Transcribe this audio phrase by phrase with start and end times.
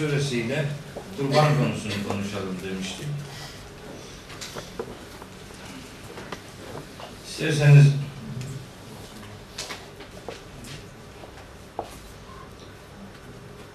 [0.00, 0.64] suresiyle
[1.16, 3.06] kurban konusunu konuşalım demiştik.
[7.28, 7.86] İsterseniz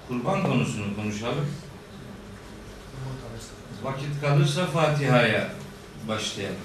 [0.07, 1.47] kurban konusunu konuşalım.
[3.83, 5.49] Vakit kalırsa Fatiha'ya
[6.07, 6.57] başlayalım.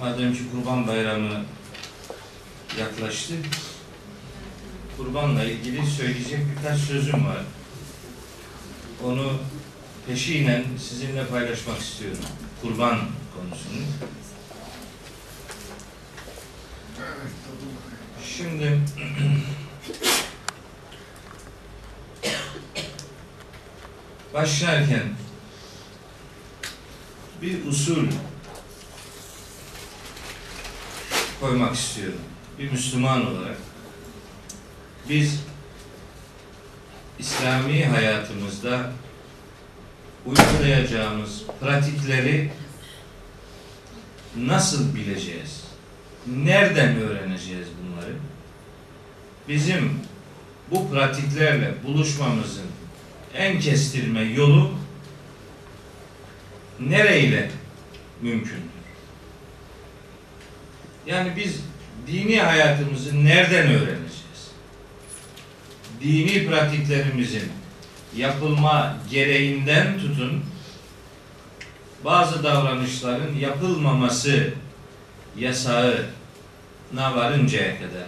[0.00, 1.44] Madem ki Kurban Bayramı
[2.78, 3.34] yaklaştı,
[4.96, 7.44] kurbanla ilgili söyleyecek birkaç sözüm var.
[9.04, 9.38] Onu
[10.06, 12.24] peşinen sizinle paylaşmak istiyorum.
[12.62, 12.98] Kurban
[13.34, 13.82] konusunu.
[18.36, 18.80] Şimdi
[24.34, 25.02] başlarken
[27.42, 28.06] bir usul
[31.40, 32.20] koymak istiyorum.
[32.58, 33.56] Bir Müslüman olarak
[35.08, 35.40] biz
[37.18, 38.92] İslami hayatımızda
[40.26, 42.50] uygulayacağımız pratikleri
[44.36, 45.64] nasıl bileceğiz?
[46.26, 48.14] Nereden öğreneceğiz bunları?
[49.48, 50.00] Bizim
[50.70, 52.66] bu pratiklerle buluşmamızın
[53.34, 54.74] en kestirme yolu
[56.80, 57.50] nereyle
[58.22, 58.72] mümkündür?
[61.06, 61.60] Yani biz
[62.06, 64.50] dini hayatımızı nereden öğreneceğiz?
[66.00, 67.52] Dini pratiklerimizin
[68.16, 70.44] yapılma gereğinden tutun
[72.04, 74.50] bazı davranışların yapılmaması
[75.38, 75.96] yasağına
[77.16, 78.06] varıncaya kadar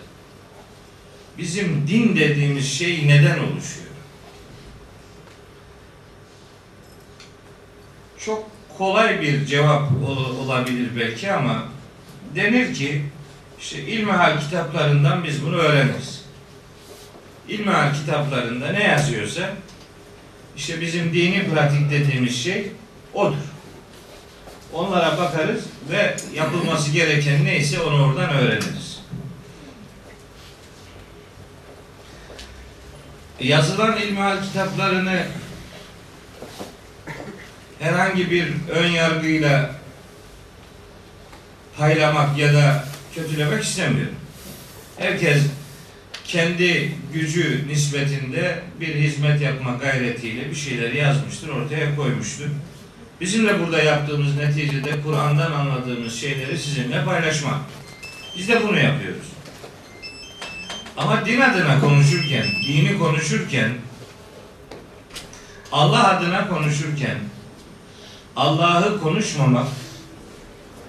[1.39, 3.85] bizim din dediğimiz şey neden oluşuyor?
[8.19, 11.65] Çok kolay bir cevap ol- olabilir belki ama
[12.35, 13.03] denir ki
[13.65, 16.25] işte ilmihal kitaplarından biz bunu öğreniriz.
[17.49, 19.51] İlmihal kitaplarında ne yazıyorsa
[20.57, 22.73] işte bizim dini pratik dediğimiz şey
[23.15, 23.37] odur.
[24.73, 29.01] Onlara bakarız ve yapılması gereken neyse onu oradan öğreniriz.
[33.41, 35.27] Yazılan ilmihal kitaplarını
[37.81, 39.71] herhangi bir ön yargıyla
[41.79, 44.15] paylamak ya da kötülemek istemiyorum.
[44.99, 45.43] Herkes
[46.25, 52.47] kendi gücü nispetinde bir hizmet yapma gayretiyle bir şeyleri yazmıştır, ortaya koymuştur.
[53.21, 57.59] Bizim de burada yaptığımız neticede Kur'an'dan anladığımız şeyleri sizinle paylaşmak.
[58.39, 59.27] Biz de bunu yapıyoruz.
[60.97, 63.71] Ama din adına konuşurken, dini konuşurken,
[65.73, 67.17] Allah adına konuşurken,
[68.37, 69.67] Allah'ı konuşmamak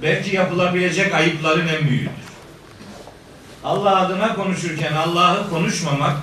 [0.01, 2.09] belki yapılabilecek ayıpların en büyüğüdür.
[3.63, 6.17] Allah adına konuşurken Allah'ı konuşmamak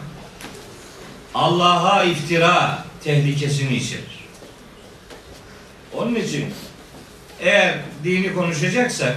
[1.35, 4.29] Allah'a iftira tehlikesini içerir.
[5.97, 6.55] Onun için
[7.41, 9.17] eğer dini konuşacaksak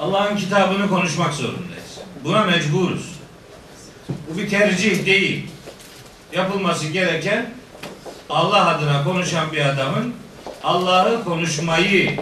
[0.00, 1.98] Allah'ın kitabını konuşmak zorundayız.
[2.24, 3.12] Buna mecburuz.
[4.08, 5.50] Bu bir tercih değil.
[6.32, 7.54] Yapılması gereken
[8.30, 10.14] Allah adına konuşan bir adamın
[10.64, 12.20] Allah'ı konuşmayı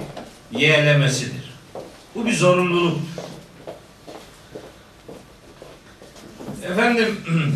[0.52, 1.52] yeğlemesidir.
[2.14, 3.00] Bu bir zorunluluk.
[6.70, 7.20] Efendim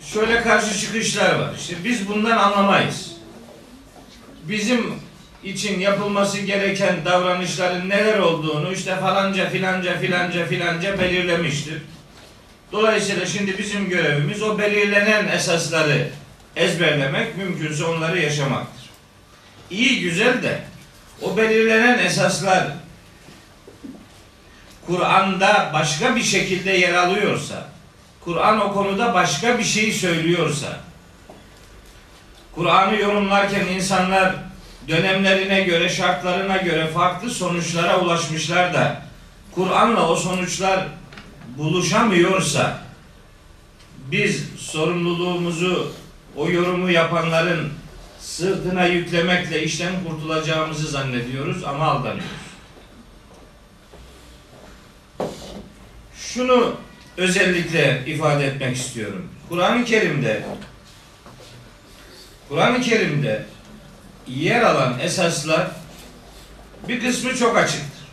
[0.00, 1.54] şöyle karşı çıkışlar var.
[1.58, 3.12] İşte biz bundan anlamayız.
[4.44, 4.94] Bizim
[5.44, 11.82] için yapılması gereken davranışların neler olduğunu işte falanca filanca filanca filanca belirlemiştir.
[12.72, 16.08] Dolayısıyla şimdi bizim görevimiz o belirlenen esasları
[16.56, 18.90] ezberlemek, mümkünse onları yaşamaktır.
[19.70, 20.60] İyi güzel de
[21.22, 22.66] o belirlenen esaslar
[24.86, 27.68] Kur'an'da başka bir şekilde yer alıyorsa,
[28.20, 30.80] Kur'an o konuda başka bir şey söylüyorsa,
[32.54, 34.34] Kur'an'ı yorumlarken insanlar
[34.88, 39.02] dönemlerine göre, şartlarına göre farklı sonuçlara ulaşmışlar da
[39.54, 40.86] Kur'an'la o sonuçlar
[41.58, 42.78] buluşamıyorsa
[44.10, 45.92] biz sorumluluğumuzu
[46.36, 47.72] o yorumu yapanların
[48.26, 52.46] sırtına yüklemekle işten kurtulacağımızı zannediyoruz ama aldanıyoruz.
[56.14, 56.76] Şunu
[57.16, 59.28] özellikle ifade etmek istiyorum.
[59.48, 60.44] Kur'an-ı Kerim'de
[62.48, 63.46] Kur'an-ı Kerim'de
[64.28, 65.68] yer alan esaslar
[66.88, 68.06] bir kısmı çok açıktır.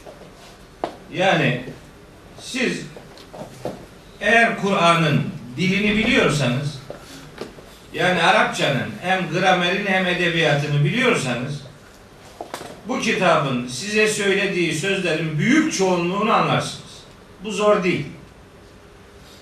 [1.13, 1.65] Yani
[2.41, 2.81] siz
[4.21, 5.21] eğer Kur'an'ın
[5.57, 6.82] dilini biliyorsanız
[7.93, 11.61] yani Arapçanın hem gramerin hem edebiyatını biliyorsanız
[12.87, 16.83] bu kitabın size söylediği sözlerin büyük çoğunluğunu anlarsınız.
[17.43, 18.05] Bu zor değil.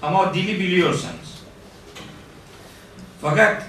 [0.02, 1.16] Ama o dili biliyorsanız.
[3.22, 3.64] Fakat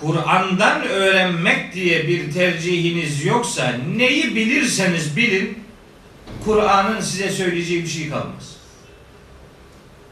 [0.00, 5.64] Kur'an'dan öğrenmek diye bir tercihiniz yoksa neyi bilirseniz bilin
[6.44, 8.57] Kur'an'ın size söyleyeceği bir şey kalmaz.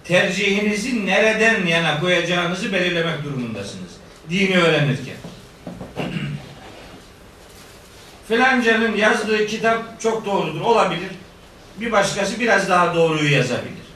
[0.08, 3.90] Tercihinizi nereden yana koyacağınızı belirlemek durumundasınız.
[4.30, 5.16] Dini öğrenirken.
[8.28, 10.60] Filancanın yazdığı kitap çok doğrudur.
[10.60, 11.10] Olabilir.
[11.80, 13.86] Bir başkası biraz daha doğruyu yazabilir.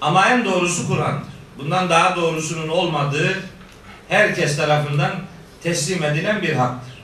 [0.00, 1.36] Ama en doğrusu Kur'an'dır.
[1.58, 3.42] Bundan daha doğrusunun olmadığı
[4.08, 5.12] herkes tarafından
[5.62, 6.96] teslim edilen bir haktır.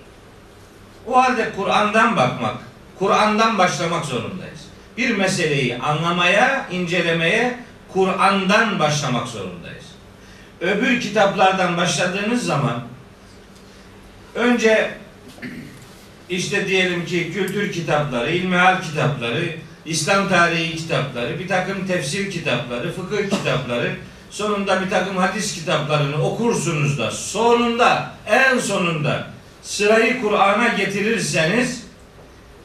[1.07, 2.57] O halde Kur'an'dan bakmak,
[2.99, 4.61] Kur'an'dan başlamak zorundayız.
[4.97, 7.59] Bir meseleyi anlamaya, incelemeye
[7.93, 9.85] Kur'an'dan başlamak zorundayız.
[10.61, 12.83] Öbür kitaplardan başladığınız zaman
[14.35, 14.95] önce
[16.29, 23.31] işte diyelim ki kültür kitapları, ilmihal kitapları, İslam tarihi kitapları, bir takım tefsir kitapları, fıkıh
[23.31, 23.97] kitapları,
[24.31, 29.27] sonunda bir takım hadis kitaplarını okursunuz da sonunda en sonunda
[29.63, 31.82] sırayı Kur'an'a getirirseniz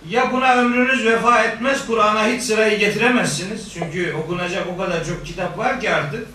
[0.10, 3.74] ya buna ömrünüz vefa etmez Kur'an'a hiç sırayı getiremezsiniz.
[3.74, 6.28] Çünkü okunacak o kadar çok kitap var ki artık.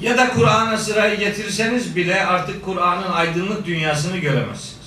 [0.00, 4.78] Ya da Kur'an'a sırayı getirseniz bile artık Kur'an'ın aydınlık dünyasını göremezsiniz.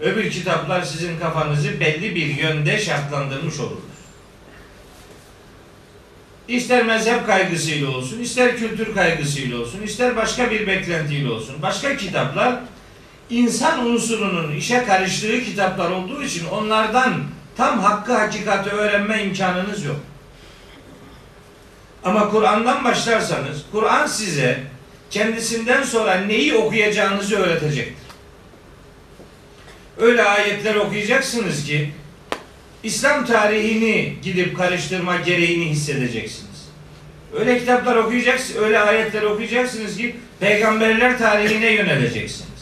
[0.00, 3.94] Öbür kitaplar sizin kafanızı belli bir yönde şartlandırmış olurlar.
[6.48, 11.56] İster mezhep kaygısıyla olsun, ister kültür kaygısıyla olsun, ister başka bir beklentiyle olsun.
[11.62, 12.56] Başka kitaplar
[13.30, 17.14] insan unsurunun işe karıştığı kitaplar olduğu için onlardan
[17.56, 20.00] tam hakkı hakikati öğrenme imkanınız yok.
[22.04, 24.60] Ama Kur'an'dan başlarsanız Kur'an size
[25.10, 28.04] kendisinden sonra neyi okuyacağınızı öğretecektir.
[29.98, 31.90] Öyle ayetler okuyacaksınız ki
[32.82, 36.68] İslam tarihini gidip karıştırma gereğini hissedeceksiniz.
[37.38, 42.53] Öyle kitaplar okuyacaksınız, öyle ayetler okuyacaksınız ki peygamberler tarihine yöneleceksiniz.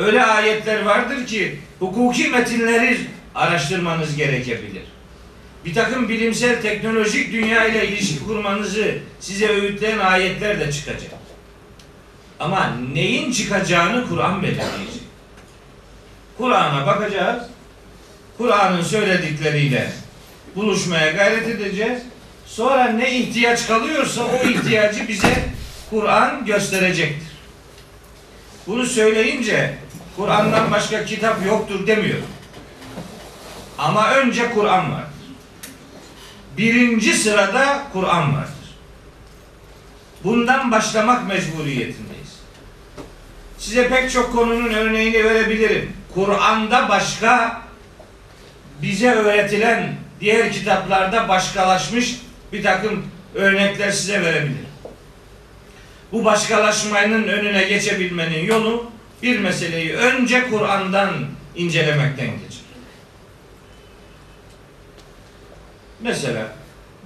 [0.00, 2.98] Öyle ayetler vardır ki hukuki metinleri
[3.34, 4.82] araştırmanız gerekebilir.
[5.64, 11.10] Bir takım bilimsel teknolojik dünya ile ilişki kurmanızı size öğütleyen ayetler de çıkacak.
[12.38, 15.02] Ama neyin çıkacağını Kur'an belirleyecek.
[16.38, 17.42] Kur'an'a bakacağız.
[18.38, 19.92] Kur'an'ın söyledikleriyle
[20.56, 22.02] buluşmaya gayret edeceğiz.
[22.46, 25.44] Sonra ne ihtiyaç kalıyorsa o ihtiyacı bize
[25.90, 27.30] Kur'an gösterecektir.
[28.66, 29.74] Bunu söyleyince
[30.20, 32.26] Kur'an'dan başka kitap yoktur demiyorum.
[33.78, 35.10] Ama önce Kur'an vardır.
[36.56, 38.76] Birinci sırada Kur'an vardır.
[40.24, 42.40] Bundan başlamak mecburiyetindeyiz.
[43.58, 45.92] Size pek çok konunun örneğini verebilirim.
[46.14, 47.60] Kur'an'da başka
[48.82, 52.20] bize öğretilen diğer kitaplarda başkalaşmış
[52.52, 54.70] bir takım örnekler size verebilirim.
[56.12, 58.90] Bu başkalaşmanın önüne geçebilmenin yolu
[59.22, 61.10] bir meseleyi önce Kur'an'dan
[61.56, 62.60] incelemekten geçer.
[66.00, 66.42] Mesela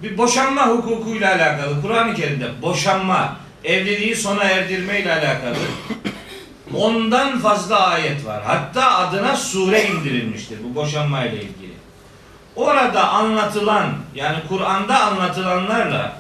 [0.02, 5.56] bir boşanma hukukuyla alakalı Kur'an-ı Kerim'de boşanma, evliliği sona erdirme ile alakalı
[6.74, 8.42] ondan fazla ayet var.
[8.46, 11.74] Hatta adına sure indirilmiştir bu boşanma ile ilgili.
[12.56, 16.16] Orada anlatılan yani Kur'an'da anlatılanlarla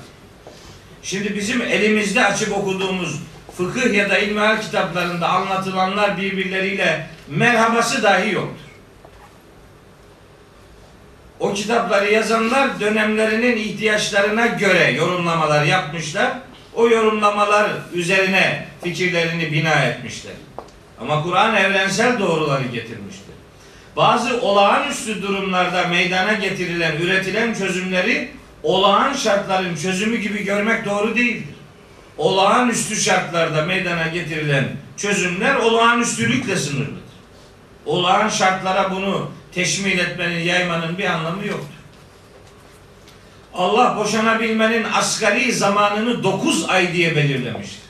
[1.02, 3.20] şimdi bizim elimizde açıp okuduğumuz
[3.56, 8.64] fıkıh ya da ilmihal kitaplarında anlatılanlar birbirleriyle merhabası dahi yoktur.
[11.40, 16.32] O kitapları yazanlar dönemlerinin ihtiyaçlarına göre yorumlamalar yapmışlar.
[16.74, 20.32] O yorumlamalar üzerine fikirlerini bina etmişler.
[21.00, 23.34] Ama Kur'an evrensel doğruları getirmiştir.
[23.96, 28.30] Bazı olağanüstü durumlarda meydana getirilen, üretilen çözümleri
[28.62, 31.53] olağan şartların çözümü gibi görmek doğru değildir.
[32.18, 37.04] Olağanüstü şartlarda meydana getirilen çözümler olağanüstülükle sınırlıdır.
[37.86, 41.74] Olağan şartlara bunu teşmil etmenin, yaymanın bir anlamı yoktur.
[43.54, 47.84] Allah boşanabilmenin asgari zamanını 9 ay diye belirlemiştir.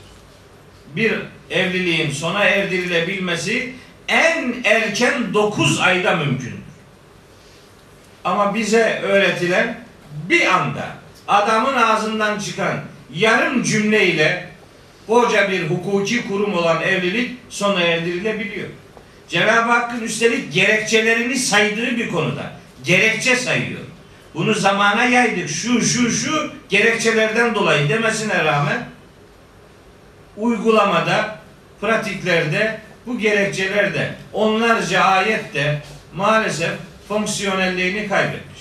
[0.95, 1.13] bir
[1.49, 3.73] evliliğin sona erdirilebilmesi
[4.07, 6.55] en erken 9 ayda mümkündür.
[8.23, 9.79] Ama bize öğretilen
[10.29, 10.87] bir anda
[11.27, 12.79] adamın ağzından çıkan
[13.13, 14.49] yarım cümleyle
[15.07, 18.67] koca bir hukuki kurum olan evlilik sona erdirilebiliyor.
[19.29, 22.51] Cenab-ı Hakk'ın üstelik gerekçelerini saydığı bir konuda
[22.83, 23.79] gerekçe sayıyor.
[24.35, 25.49] Bunu zamana yaydık.
[25.49, 28.85] Şu şu şu gerekçelerden dolayı demesine rağmen
[30.37, 31.39] uygulamada,
[31.81, 35.81] pratiklerde bu gerekçeler de onlarca ayet de
[36.15, 36.71] maalesef
[37.07, 38.54] fonksiyonelliğini kaybetmiştir.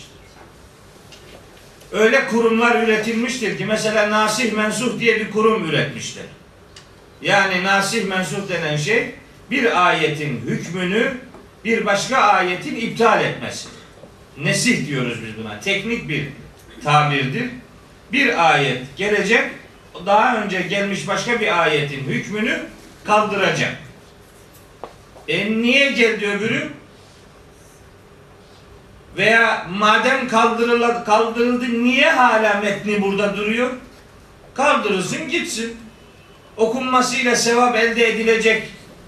[1.94, 6.24] Öyle kurumlar üretilmiştir ki mesela nasih mensuh diye bir kurum üretmişler.
[7.22, 9.10] Yani nasih mensuh denen şey
[9.50, 11.14] bir ayetin hükmünü
[11.64, 13.68] bir başka ayetin iptal etmesi.
[14.38, 15.60] Nesih diyoruz biz buna.
[15.60, 16.28] Teknik bir
[16.84, 17.50] tabirdir.
[18.12, 19.44] Bir ayet gelecek,
[20.06, 22.62] daha önce gelmiş başka bir ayetin hükmünü
[23.04, 23.76] kaldıracak.
[25.28, 26.68] E niye geldi öbürü?
[29.16, 33.70] Veya madem kaldırıldı, kaldırıldı niye hala metni burada duruyor?
[34.54, 35.76] Kaldırılsın gitsin.
[36.56, 38.62] Okunmasıyla sevap elde edilecek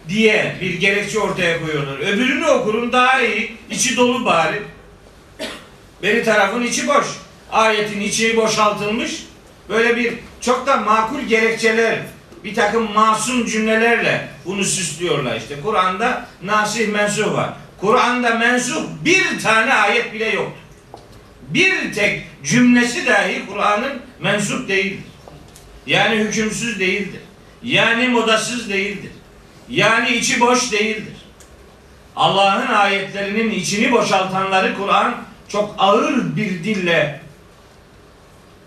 [0.08, 1.98] diye bir gerekçe ortaya koyuyorlar.
[1.98, 3.56] Öbürünü okurum daha iyi.
[3.70, 4.62] içi dolu bari.
[6.02, 7.06] Beri tarafın içi boş.
[7.52, 9.26] Ayetin içi boşaltılmış.
[9.68, 11.98] Böyle bir çok da makul gerekçeler,
[12.44, 15.60] bir takım masum cümlelerle bunu süslüyorlar işte.
[15.60, 17.50] Kur'an'da nasih mensuh var.
[17.80, 20.60] Kur'an'da mensuh bir tane ayet bile yoktur.
[21.48, 25.04] Bir tek cümlesi dahi Kur'an'ın mensup değildir.
[25.86, 27.20] Yani hükümsüz değildir.
[27.62, 29.10] Yani modasız değildir.
[29.68, 31.16] Yani içi boş değildir.
[32.16, 35.14] Allah'ın ayetlerinin içini boşaltanları Kur'an
[35.48, 37.20] çok ağır bir dille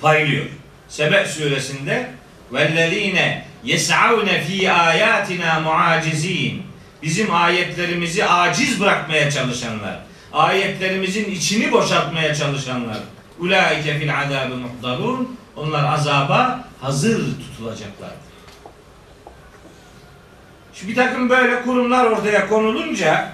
[0.02, 0.46] paylıyor.
[0.90, 2.12] Sebe suresinde
[2.52, 6.69] vellezine yes'avne fi ayatina muacizin
[7.04, 10.00] bizim ayetlerimizi aciz bırakmaya çalışanlar,
[10.34, 12.98] ayetlerimizin içini boşaltmaya çalışanlar,
[13.40, 18.30] ulaike fil azabı muhdarun, onlar azaba hazır tutulacaklardır.
[20.74, 23.34] Şu bir takım böyle kurumlar ortaya konulunca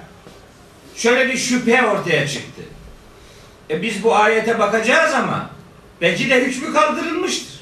[0.95, 2.62] şöyle bir şüphe ortaya çıktı.
[3.69, 5.50] E biz bu ayete bakacağız ama
[6.01, 7.60] belki de hükmü kaldırılmıştır.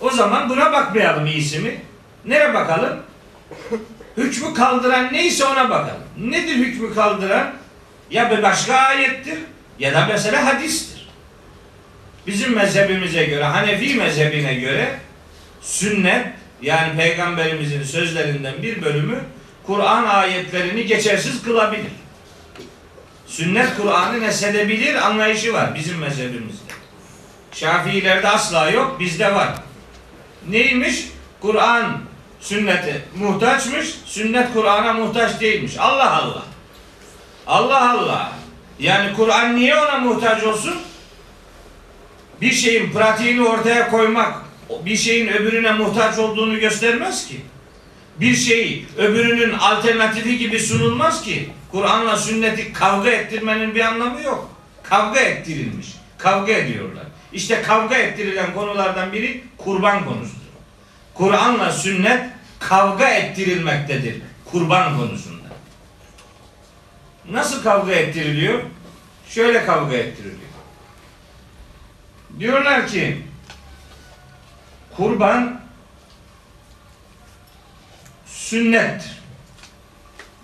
[0.00, 1.80] O zaman buna bakmayalım iyisi mi?
[2.24, 3.00] Nereye bakalım?
[4.20, 6.02] Hükmü kaldıran neyse ona bakalım.
[6.18, 7.52] Nedir hükmü kaldıran?
[8.10, 9.38] Ya bir başka ayettir
[9.78, 11.08] ya da mesela hadistir.
[12.26, 14.98] Bizim mezhebimize göre, Hanefi mezhebine göre
[15.60, 16.26] sünnet
[16.62, 19.20] yani peygamberimizin sözlerinden bir bölümü
[19.66, 21.92] Kur'an ayetlerini geçersiz kılabilir.
[23.26, 26.72] Sünnet Kur'an'ı nesedebilir anlayışı var bizim mezhebimizde.
[27.52, 29.54] Şafiilerde asla yok, bizde var.
[30.48, 31.08] Neymiş?
[31.40, 32.00] Kur'an
[32.40, 35.78] sünnete muhtaçmış, sünnet Kur'an'a muhtaç değilmiş.
[35.78, 36.42] Allah Allah.
[37.46, 38.32] Allah Allah.
[38.78, 40.74] Yani Kur'an niye ona muhtaç olsun?
[42.40, 44.34] Bir şeyin pratiğini ortaya koymak,
[44.84, 47.40] bir şeyin öbürüne muhtaç olduğunu göstermez ki.
[48.20, 51.50] Bir şey öbürünün alternatifi gibi sunulmaz ki.
[51.72, 54.50] Kur'an'la sünneti kavga ettirmenin bir anlamı yok.
[54.82, 55.86] Kavga ettirilmiş.
[56.18, 57.04] Kavga ediyorlar.
[57.32, 60.39] İşte kavga ettirilen konulardan biri kurban konusudur.
[61.14, 65.46] Kur'an'la sünnet kavga ettirilmektedir kurban konusunda.
[67.30, 68.62] Nasıl kavga ettiriliyor?
[69.28, 70.40] Şöyle kavga ettiriliyor.
[72.38, 73.22] Diyorlar ki
[74.96, 75.60] kurban
[78.26, 79.20] sünnettir.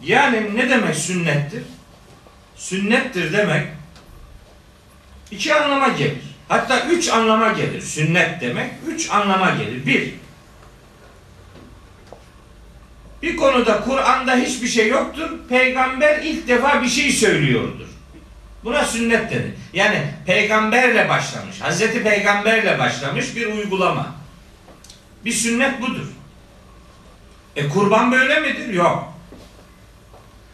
[0.03, 1.63] Yani ne demek sünnettir?
[2.57, 3.69] Sünnettir demek
[5.31, 6.23] iki anlama gelir.
[6.49, 7.81] Hatta üç anlama gelir.
[7.81, 9.87] Sünnet demek üç anlama gelir.
[9.87, 10.15] Bir,
[13.27, 15.31] bir konuda Kur'an'da hiçbir şey yoktur.
[15.49, 17.87] Peygamber ilk defa bir şey söylüyordur.
[18.65, 19.55] Buna sünnet denir.
[19.73, 21.61] Yani peygamberle başlamış.
[21.61, 24.15] Hazreti Peygamberle başlamış bir uygulama.
[25.25, 26.07] Bir sünnet budur.
[27.57, 28.69] E kurban böyle midir?
[28.69, 29.13] Yok.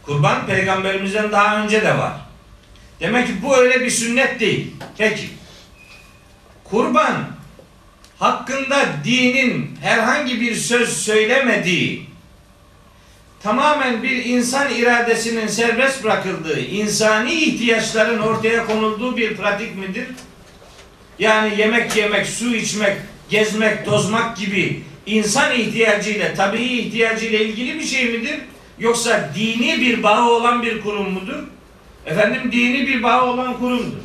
[0.03, 2.13] Kurban peygamberimizden daha önce de var.
[2.99, 4.75] Demek ki bu öyle bir sünnet değil.
[4.97, 5.29] Peki.
[6.63, 7.15] Kurban
[8.19, 12.12] hakkında dinin herhangi bir söz söylemediği
[13.43, 20.07] tamamen bir insan iradesinin serbest bırakıldığı, insani ihtiyaçların ortaya konulduğu bir pratik midir?
[21.19, 22.97] Yani yemek yemek, su içmek,
[23.29, 28.39] gezmek, tozmak gibi insan ihtiyacıyla, tabii ihtiyacıyla ilgili bir şey midir?
[28.79, 31.43] Yoksa dini bir bağı olan bir kurum mudur?
[32.05, 33.97] Efendim dini bir bağı olan kurumdur.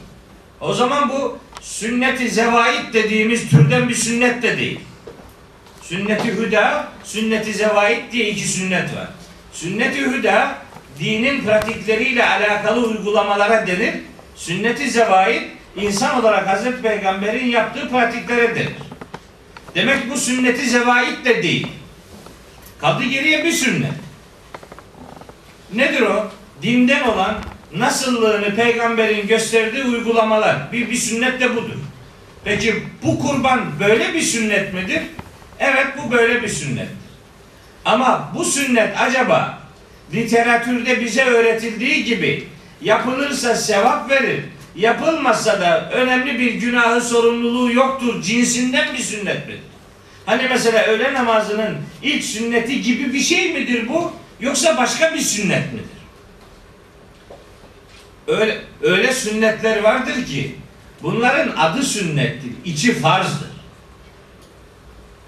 [0.61, 4.80] O zaman bu sünneti zevait dediğimiz türden bir sünnet de değil.
[5.83, 9.09] Sünnet-i hüda, sünnet-i zevait diye iki sünnet var.
[9.61, 10.59] Sünnet-i hüda
[11.00, 13.95] dinin pratikleriyle alakalı uygulamalara denir.
[14.37, 15.43] Sünnet-i zevait
[15.77, 18.73] insan olarak Hazreti Peygamber'in yaptığı pratiklere denir.
[19.75, 21.67] Demek bu sünneti zevait de değil.
[22.81, 23.93] Kaldı geriye bir sünnet.
[25.75, 26.31] Nedir o?
[26.62, 27.35] Dinden olan
[27.77, 30.73] nasıllığını peygamberin gösterdiği uygulamalar.
[30.73, 31.77] Bir, bir sünnet de budur.
[32.45, 35.03] Peki bu kurban böyle bir sünnet midir?
[35.59, 37.08] Evet bu böyle bir sünnettir.
[37.88, 39.59] Ama bu sünnet acaba
[40.14, 42.49] literatürde bize öğretildiği gibi
[42.83, 44.45] yapılırsa sevap verir,
[44.76, 49.61] yapılmazsa da önemli bir günahı sorumluluğu yoktur cinsinden bir sünnet midir?
[50.26, 54.12] Hani mesela öğle namazının ilk sünneti gibi bir şey midir bu?
[54.40, 55.99] Yoksa başka bir sünnet midir?
[58.26, 60.54] Öyle, öyle sünnetler vardır ki
[61.02, 63.58] bunların adı sünnettir, içi farzdır.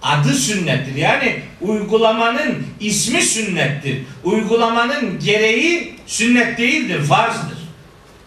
[0.03, 0.95] Adı sünnettir.
[0.95, 3.99] Yani uygulamanın ismi sünnettir.
[4.25, 7.59] Uygulamanın gereği sünnet değildir, farzdır.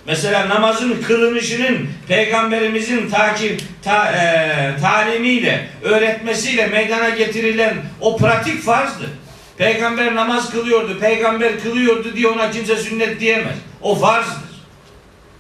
[0.08, 9.10] Mesela namazın kılınışının peygamberimizin takip ta, e, talimiyle, öğretmesiyle meydana getirilen o pratik farzdır.
[9.58, 13.56] Peygamber namaz kılıyordu, peygamber kılıyordu diye ona kimse sünnet diyemez.
[13.82, 14.54] O farzdır.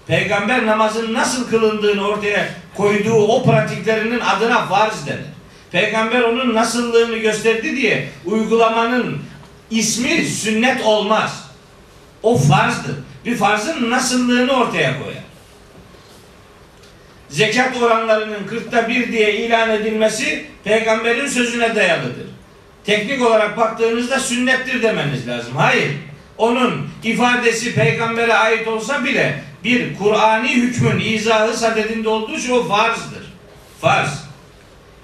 [0.07, 2.47] Peygamber namazın nasıl kılındığını ortaya
[2.77, 5.32] koyduğu o pratiklerinin adına farz denir.
[5.73, 9.17] Peygamber onun nasıllığını gösterdi diye uygulamanın
[9.71, 11.49] ismi sünnet olmaz.
[12.23, 12.95] O farzdır.
[13.25, 15.23] Bir farzın nasıllığını ortaya koyar.
[17.29, 22.27] Zekat oranlarının kırkta bir diye ilan edilmesi peygamberin sözüne dayalıdır.
[22.85, 25.55] Teknik olarak baktığınızda sünnettir demeniz lazım.
[25.55, 25.91] Hayır.
[26.37, 33.33] Onun ifadesi peygambere ait olsa bile bir Kur'ani hükmün izahı sadedinde olduğu için o farzdır.
[33.81, 34.22] Farz.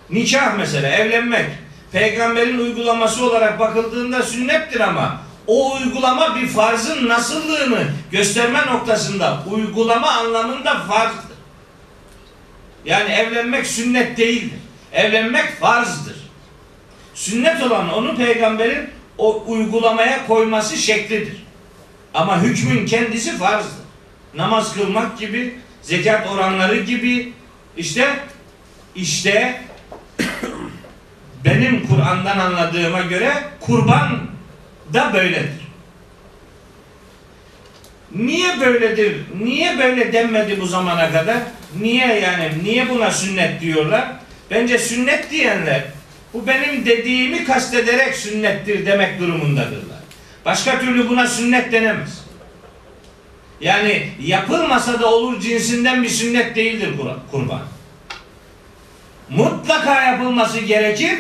[0.10, 1.46] Nikah mesela evlenmek
[1.92, 10.80] peygamberin uygulaması olarak bakıldığında sünnettir ama o uygulama bir farzın nasıllığını gösterme noktasında uygulama anlamında
[10.80, 11.38] farzdır.
[12.86, 14.60] Yani evlenmek sünnet değildir.
[14.94, 16.16] Evlenmek farzdır.
[17.14, 21.44] Sünnet olan onu peygamberin o uygulamaya koyması şeklidir.
[22.14, 23.84] Ama hükmün kendisi farzdır.
[24.34, 27.34] Namaz kılmak gibi, zekat oranları gibi
[27.78, 28.20] işte
[28.96, 29.62] işte
[31.46, 34.20] benim Kur'an'dan anladığıma göre kurban
[34.94, 35.70] da böyledir.
[38.16, 39.16] Niye böyledir?
[39.44, 41.38] Niye böyle denmedi bu zamana kadar?
[41.82, 42.52] Niye yani?
[42.64, 44.12] Niye buna sünnet diyorlar?
[44.52, 45.84] Bence sünnet diyenler
[46.34, 50.00] bu benim dediğimi kastederek sünnettir demek durumundadırlar.
[50.46, 52.24] Başka türlü buna sünnet denemez.
[53.62, 56.90] Yani yapılmasa da olur cinsinden bir sünnet değildir
[57.32, 57.62] kurban.
[59.30, 61.20] Mutlaka yapılması gerekir.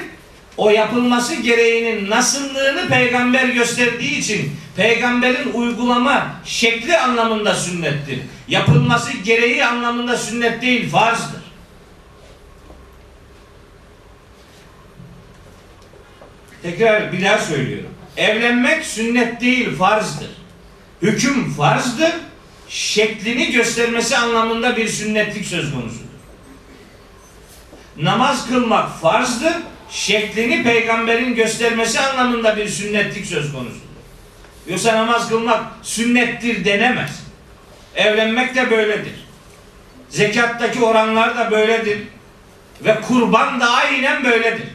[0.57, 8.19] O yapılması gereğinin nasıllığını peygamber gösterdiği için peygamberin uygulama şekli anlamında sünnettir.
[8.47, 11.41] Yapılması gereği anlamında sünnet değil, farzdır.
[16.61, 17.89] Tekrar bir daha söylüyorum.
[18.17, 20.29] Evlenmek sünnet değil, farzdır.
[21.01, 22.11] Hüküm farzdır.
[22.69, 26.08] Şeklini göstermesi anlamında bir sünnetlik söz konusudur.
[28.01, 29.53] Namaz kılmak farzdır.
[29.89, 33.89] Şeklini peygamberin göstermesi anlamında bir sünnetlik söz konusudur.
[34.67, 37.23] Yoksa namaz kılmak sünnettir denemez.
[37.95, 39.13] Evlenmek de böyledir.
[40.09, 41.99] Zekattaki oranlar da böyledir.
[42.85, 44.67] Ve kurban da aynen böyledir.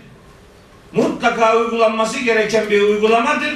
[0.92, 3.54] Mutlaka uygulanması gereken bir uygulamadır.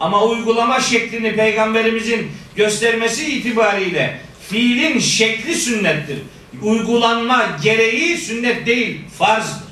[0.00, 6.18] Ama uygulama şeklini peygamberimizin göstermesi itibariyle fiilin şekli sünnettir.
[6.62, 9.68] Uygulanma gereği sünnet değil, farzdır.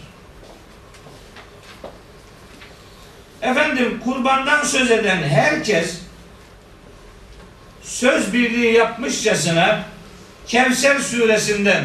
[3.42, 5.98] Efendim kurbandan söz eden herkes
[7.82, 9.84] söz birliği yapmışçasına
[10.46, 11.84] Kevser suresinden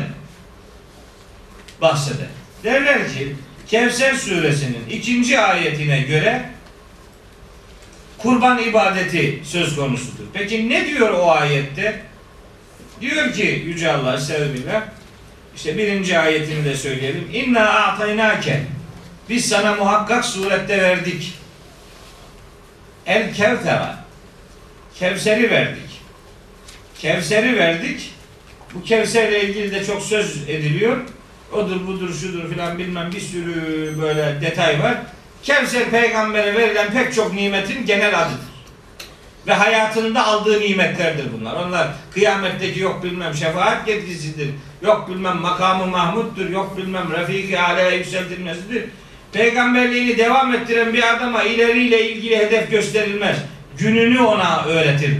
[1.82, 2.28] bahseder.
[2.64, 3.36] Derler ki
[3.68, 6.50] Kevser suresinin ikinci ayetine göre
[8.18, 10.24] kurban ibadeti söz konusudur.
[10.34, 12.11] Peki ne diyor o ayette?
[13.02, 14.82] Diyor ki Yüce Allah sebebiyle
[15.56, 17.30] işte birinci ayetini de söyleyelim.
[17.34, 18.62] İnna a'taynake
[19.30, 21.34] biz sana muhakkak surette verdik.
[23.06, 24.06] El kevtera
[25.00, 26.02] Kevser'i verdik.
[27.00, 28.14] Kevser'i verdik.
[28.74, 30.98] Bu Kevser'le ilgili de çok söz ediliyor.
[31.52, 34.98] Odur budur şudur filan bilmem bir sürü böyle detay var.
[35.44, 38.51] Kevser peygambere verilen pek çok nimetin genel adıdır.
[39.48, 41.56] Ve hayatında aldığı nimetlerdir bunlar.
[41.56, 44.50] Onlar kıyametteki yok bilmem şefaat yetkisidir.
[44.82, 46.50] Yok bilmem makamı mahmuttur.
[46.50, 48.86] Yok bilmem refiki aleye yükseltilmesidir.
[49.34, 53.38] peygamberliğini devam ettiren bir adama ileriyle ilgili hedef gösterilmez.
[53.78, 55.12] Gününü ona öğretir.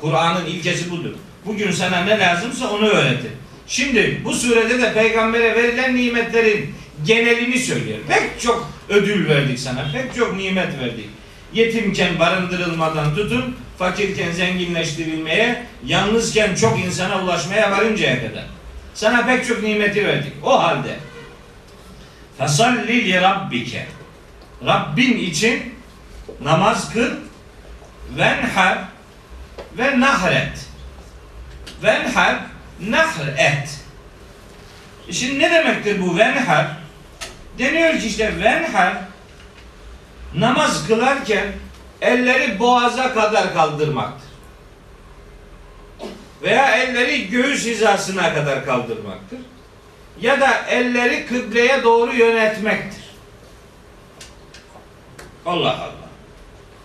[0.00, 1.14] Kur'an'ın ilkesi budur.
[1.46, 3.30] Bugün sana ne lazımsa onu öğretir.
[3.66, 6.74] Şimdi bu surede de peygambere verilen nimetlerin
[7.06, 7.98] genelini söylüyor.
[8.08, 9.90] Pek çok ödül verdik sana.
[9.92, 11.08] Pek çok nimet verdik.
[11.52, 18.44] Yetimken barındırılmadan tutun, fakirken zenginleştirilmeye, yalnızken çok insana ulaşmaya varıncaya kadar.
[18.94, 20.32] Sana pek çok nimeti verdik.
[20.42, 20.96] O halde
[22.38, 23.86] Fesalli li rabbike
[24.66, 25.74] Rabbin için
[26.42, 27.10] namaz kıl
[28.18, 28.78] venhar
[29.78, 30.66] ve nahret
[31.82, 32.36] venhar
[32.80, 33.80] nahr et
[35.10, 36.66] Şimdi ne demektir bu venhar?
[37.58, 38.94] Deniyor ki işte venhar
[40.34, 41.52] namaz kılarken
[42.00, 44.30] elleri boğaza kadar kaldırmaktır.
[46.42, 49.38] Veya elleri göğüs hizasına kadar kaldırmaktır.
[50.20, 53.04] Ya da elleri kıbleye doğru yönetmektir.
[55.46, 56.08] Allah Allah.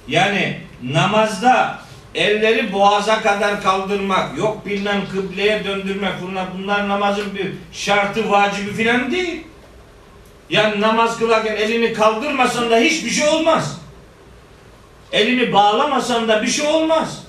[0.08, 1.80] Yani namazda
[2.16, 9.12] elleri boğaza kadar kaldırmak, yok bilmem kıbleye döndürmek bunlar, bunlar namazın bir şartı, vacibi filan
[9.12, 9.44] değil.
[10.50, 13.78] Yani namaz kılarken elini kaldırmasan da hiçbir şey olmaz.
[15.12, 17.24] Elini bağlamasan da bir şey olmaz.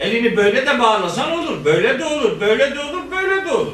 [0.00, 3.72] Elini böyle de bağlasan olur, böyle de olur, böyle de olur, böyle de olur.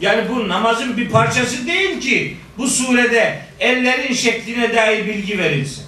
[0.00, 5.84] Yani bu namazın bir parçası değil ki bu surede ellerin şekline dair bilgi verilsin.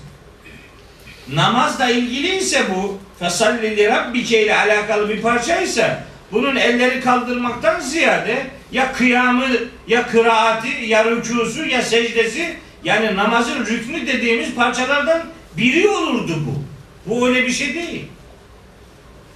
[1.29, 8.47] Namazla ilgili ise bu fesalli li rabbike ile alakalı bir parçaysa bunun elleri kaldırmaktan ziyade
[8.73, 9.47] ya kıyamı
[9.89, 15.23] ya kıraati ya rükusu ya secdesi yani namazın rüknü dediğimiz parçalardan
[15.57, 16.63] biri olurdu bu.
[17.07, 18.05] Bu öyle bir şey değil.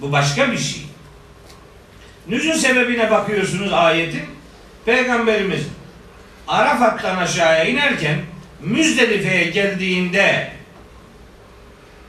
[0.00, 0.82] Bu başka bir şey.
[2.28, 4.22] Nüzul sebebine bakıyorsunuz ayetin.
[4.84, 5.60] Peygamberimiz
[6.48, 8.18] Arafat'tan aşağıya inerken
[8.60, 10.50] Müzdelife'ye geldiğinde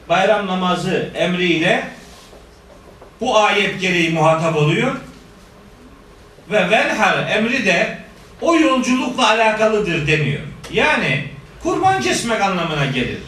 [0.10, 1.88] bayram namazı emriyle
[3.22, 4.96] bu ayet gereği muhatap oluyor.
[6.52, 7.98] Ve velhar emri de
[8.42, 10.42] o yolculukla alakalıdır deniyor.
[10.74, 11.28] Yani
[11.64, 13.20] kurban kesmek anlamına gelir.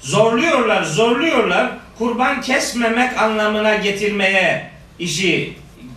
[0.00, 1.70] Zorluyorlar, zorluyorlar.
[1.98, 5.52] Kurban kesmemek anlamına getirmeye işi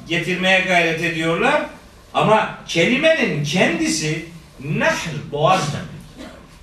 [0.08, 1.62] getirmeye gayret ediyorlar.
[2.14, 4.26] Ama kelimenin kendisi
[4.60, 5.94] nahr boğaz demek.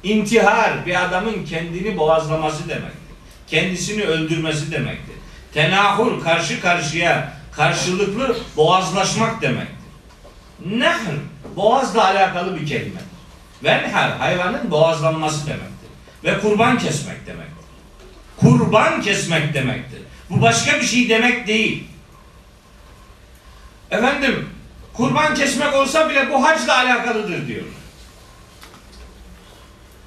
[0.02, 3.00] İntihar bir adamın kendini boğazlaması demektir.
[3.46, 5.14] Kendisini öldürmesi demektir.
[5.54, 9.76] Tenahur karşı karşıya karşılıklı boğazlaşmak demektir.
[10.66, 11.14] Nahr
[11.56, 13.10] boğazla alakalı bir kelimedir.
[13.64, 15.90] Venhar hayvanın boğazlanması demektir.
[16.24, 17.56] Ve kurban kesmek demektir.
[18.36, 20.00] Kurban kesmek demektir.
[20.30, 21.84] Bu başka bir şey demek değil.
[23.90, 24.48] Efendim
[24.92, 27.64] kurban kesmek olsa bile bu hacla alakalıdır diyor.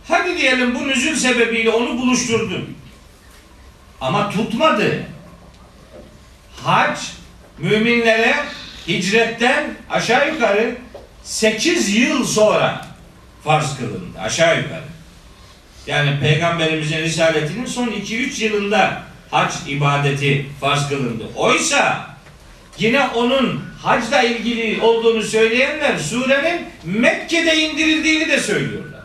[0.07, 2.77] Hadi diyelim bu nüzül sebebiyle onu buluşturdun.
[4.01, 5.05] Ama tutmadı.
[6.63, 6.99] Hac
[7.57, 8.35] müminlere
[8.87, 10.75] hicretten aşağı yukarı
[11.23, 12.87] 8 yıl sonra
[13.43, 14.19] farz kılındı.
[14.19, 14.83] Aşağı yukarı.
[15.87, 21.23] Yani Peygamberimizin risaletinin son 2-3 yılında hac ibadeti farz kılındı.
[21.35, 22.09] Oysa
[22.77, 29.01] yine onun hacla ilgili olduğunu söyleyenler surenin Mekke'de indirildiğini de söylüyorlar.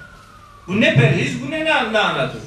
[0.66, 2.42] Bu ne perhiz, bu ne ne anlatır?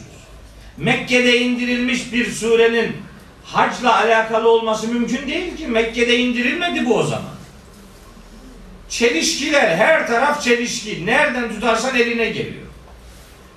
[0.77, 2.97] Mekke'de indirilmiş bir surenin
[3.45, 5.67] hacla alakalı olması mümkün değil ki.
[5.67, 7.31] Mekke'de indirilmedi bu o zaman.
[8.89, 11.05] Çelişkiler, her taraf çelişki.
[11.05, 12.67] Nereden tutarsan eline geliyor.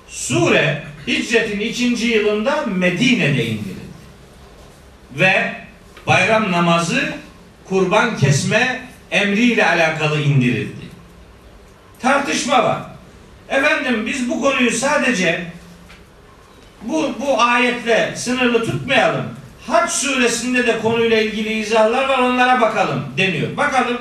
[0.07, 3.75] Sure hicretin ikinci yılında Medine'de indirildi.
[5.15, 5.55] Ve
[6.07, 7.13] bayram namazı
[7.69, 10.85] kurban kesme emriyle alakalı indirildi.
[12.01, 12.81] Tartışma var.
[13.49, 15.45] Efendim biz bu konuyu sadece
[16.81, 19.34] bu, bu ayetle sınırlı tutmayalım.
[19.67, 23.57] Hac suresinde de konuyla ilgili izahlar var onlara bakalım deniyor.
[23.57, 23.97] Bakalım.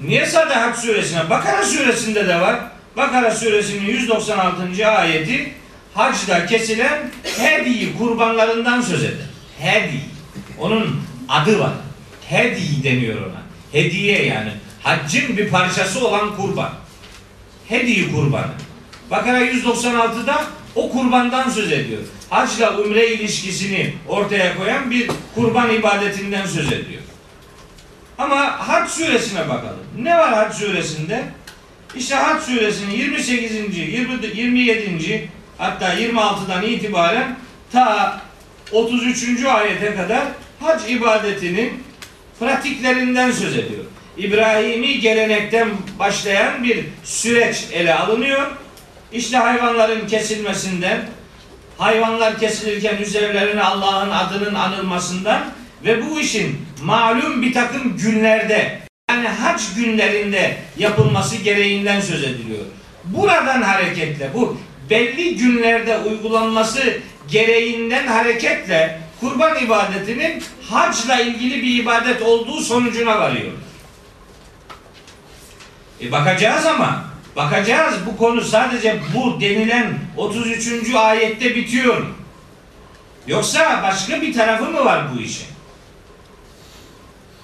[0.00, 1.30] Niye sadece Hac suresine?
[1.30, 2.60] Bakara suresinde de var.
[2.96, 4.88] Bakara suresinin 196.
[4.88, 5.54] ayeti
[5.94, 9.26] hacda kesilen hediyi kurbanlarından söz eder.
[9.58, 10.00] Hedi.
[10.58, 11.72] Onun adı var.
[12.28, 13.42] Hedi deniyor ona.
[13.72, 14.50] Hediye yani.
[14.82, 16.70] Haccın bir parçası olan kurban.
[17.68, 18.52] Hediyi kurbanı.
[19.10, 20.44] Bakara 196'da
[20.78, 22.02] o kurbandan söz ediyor.
[22.30, 27.02] Hacla umre ilişkisini ortaya koyan bir kurban ibadetinden söz ediyor.
[28.18, 29.84] Ama Hac suresine bakalım.
[29.98, 31.24] Ne var Hac suresinde?
[31.96, 33.52] İşte Hac suresinin 28.
[33.78, 35.28] 20, 27.
[35.58, 37.36] hatta 26'dan itibaren
[37.72, 38.20] ta
[38.72, 39.44] 33.
[39.44, 40.24] ayete kadar
[40.60, 41.84] hac ibadetinin
[42.40, 43.84] pratiklerinden söz ediyor.
[44.16, 48.46] İbrahimi gelenekten başlayan bir süreç ele alınıyor
[49.12, 51.08] işte hayvanların kesilmesinden,
[51.78, 55.44] hayvanlar kesilirken üzerlerine Allah'ın adının anılmasından
[55.84, 62.64] ve bu işin malum bir takım günlerde yani hac günlerinde yapılması gereğinden söz ediliyor.
[63.04, 64.58] Buradan hareketle bu
[64.90, 66.98] belli günlerde uygulanması
[67.30, 73.52] gereğinden hareketle kurban ibadetinin hacla ilgili bir ibadet olduğu sonucuna varıyor.
[76.00, 77.07] E bakacağız ama
[77.38, 80.94] bakacağız bu konu sadece bu denilen 33.
[80.94, 82.06] ayette bitiyor.
[83.26, 85.46] Yoksa başka bir tarafı mı var bu işin?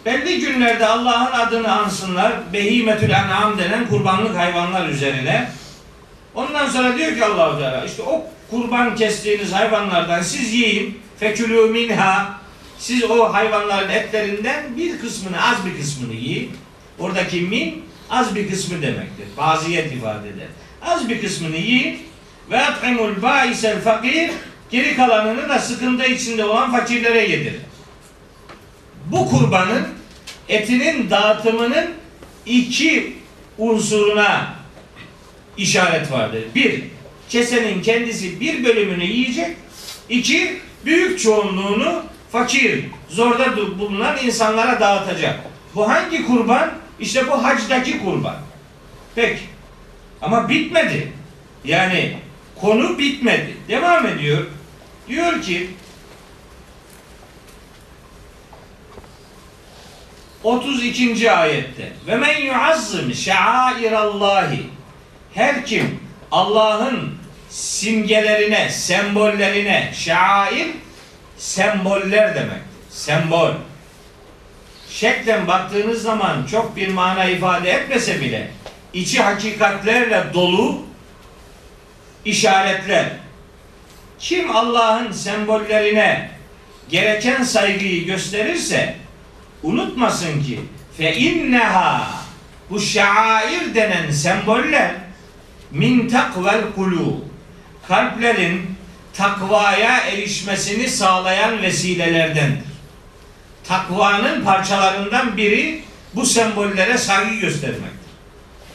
[0.07, 2.33] Belli günlerde Allah'ın adını ansınlar.
[2.53, 5.51] Behimetül en'am denen kurbanlık hayvanlar üzerine.
[6.35, 11.01] Ondan sonra diyor ki Allahu Teala işte o kurban kestiğiniz hayvanlardan siz yiyin.
[11.19, 12.41] Fekülü minha.
[12.79, 16.53] Siz o hayvanların etlerinden bir kısmını, az bir kısmını yiyin.
[16.99, 19.27] Oradaki min az bir kısmı demektir.
[19.37, 20.47] Baziyet ifade eder.
[20.83, 21.99] Az bir kısmını yiyin
[22.51, 24.31] ve at'imul ba'isel fakir
[24.71, 27.61] geri kalanını da sıkıntı içinde olan fakirlere yedirin.
[29.07, 29.87] Bu kurbanın
[30.49, 31.91] etinin dağıtımının
[32.47, 33.17] iki
[33.59, 34.55] unsuruna
[35.57, 36.43] işaret vardır.
[36.55, 36.85] Bir,
[37.29, 39.57] kesenin kendisi bir bölümünü yiyecek.
[40.09, 45.41] İki, büyük çoğunluğunu fakir, zorda bulunan insanlara dağıtacak.
[45.75, 46.71] Bu hangi kurban?
[47.01, 48.37] İşte bu hacdaki kurban.
[49.15, 49.43] Peki.
[50.23, 51.13] Ama bitmedi.
[51.65, 52.19] Yani
[52.61, 53.57] konu bitmedi.
[53.69, 54.47] Devam ediyor.
[55.09, 55.71] Diyor ki
[60.45, 61.33] 32.
[61.33, 64.67] ayette ve men yuazzım şairallahi
[65.35, 66.01] her kim
[66.33, 67.15] Allah'ın
[67.51, 70.67] simgelerine, sembollerine, şair
[71.37, 72.61] semboller demek.
[72.91, 73.51] Sembol.
[74.95, 78.51] Şeklen baktığınız zaman çok bir mana ifade etmese bile
[78.93, 80.83] içi hakikatlerle dolu
[82.25, 83.07] işaretler.
[84.19, 86.31] Kim Allah'ın sembollerine
[86.89, 88.97] gereken saygıyı gösterirse
[89.63, 90.61] unutmasın ki
[90.97, 92.11] fe inneha
[92.71, 94.91] bu şair denen semboller
[95.71, 97.25] min takvel kulu
[97.89, 98.63] kalplerin
[99.13, 102.74] takvaya erişmesini sağlayan vesilelerdendir.
[103.69, 105.83] Takvanın parçalarından biri
[106.15, 108.11] bu sembollere saygı göstermektir.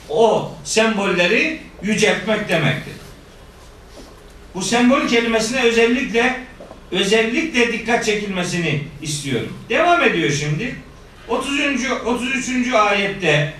[0.09, 2.93] O sembolleri yüceltmek demektir.
[4.55, 6.39] Bu sembol kelimesine özellikle
[6.91, 9.53] özellikle dikkat çekilmesini istiyorum.
[9.69, 10.75] Devam ediyor şimdi.
[11.27, 11.59] 30.
[12.05, 12.73] 33.
[12.73, 13.53] ayette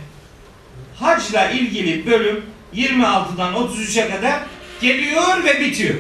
[1.00, 4.40] hacla ilgili bölüm 26'dan 33'e kadar
[4.82, 5.96] geliyor ve bitiyor.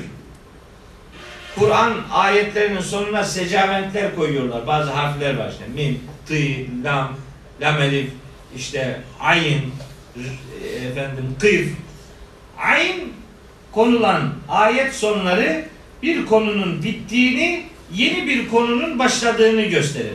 [1.55, 4.67] Kur'an ayetlerinin sonuna secaventler koyuyorlar.
[4.67, 5.65] Bazı harfler var işte.
[5.75, 6.35] Mim, tı,
[6.83, 7.17] lam,
[7.62, 8.09] lam elif,
[8.55, 9.73] işte ayin,
[10.91, 11.69] efendim kıyf.
[12.57, 13.13] Ayin
[13.71, 15.65] konulan ayet sonları
[16.03, 20.13] bir konunun bittiğini, yeni bir konunun başladığını gösterir.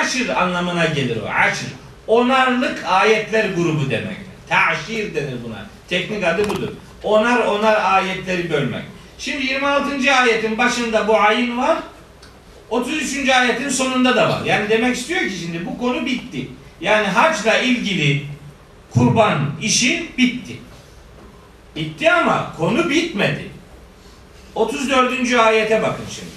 [0.00, 1.28] Aşır anlamına gelir o.
[1.28, 1.68] Aşır.
[2.06, 4.16] Onarlık ayetler grubu demek.
[4.48, 5.66] Taşir denir buna.
[5.88, 6.68] Teknik adı budur.
[7.02, 8.82] Onar onar ayetleri bölmek.
[9.18, 10.14] Şimdi 26.
[10.14, 11.78] ayetin başında bu ayin var.
[12.70, 13.28] 33.
[13.28, 14.44] ayetin sonunda da var.
[14.44, 16.48] Yani demek istiyor ki şimdi bu konu bitti.
[16.80, 18.26] Yani hacla ilgili
[18.90, 20.56] kurban işi bitti.
[21.76, 23.50] Bitti ama konu bitmedi.
[24.54, 25.34] 34.
[25.34, 26.30] ayete bakın şimdi.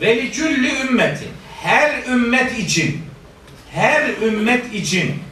[0.00, 1.28] Veliküllü ümmetin
[1.62, 3.02] her ümmet için
[3.70, 5.22] her ümmet için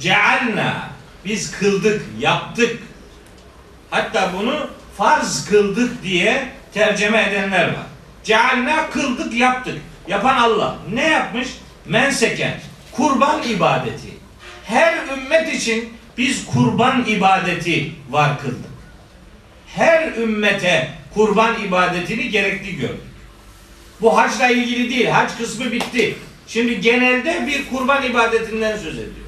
[0.00, 0.90] cealna
[1.24, 2.78] biz kıldık, yaptık.
[3.90, 7.86] Hatta bunu farz kıldık diye tercüme edenler var.
[8.24, 9.78] Cealna kıldık, yaptık.
[10.08, 10.76] Yapan Allah.
[10.92, 11.48] Ne yapmış?
[11.86, 12.60] Menseken,
[12.92, 14.08] kurban ibadeti.
[14.64, 18.70] Her ümmet için biz kurban ibadeti var kıldık.
[19.66, 23.10] Her ümmete kurban ibadetini gerekli gördük.
[24.00, 25.06] Bu haçla ilgili değil.
[25.06, 26.16] Hac kısmı bitti.
[26.46, 29.26] Şimdi genelde bir kurban ibadetinden söz ediyor.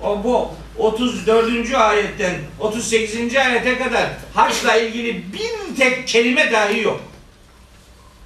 [0.00, 1.74] O bu 34.
[1.74, 3.36] ayetten 38.
[3.36, 7.00] ayete kadar haçla ilgili bir tek kelime dahi yok.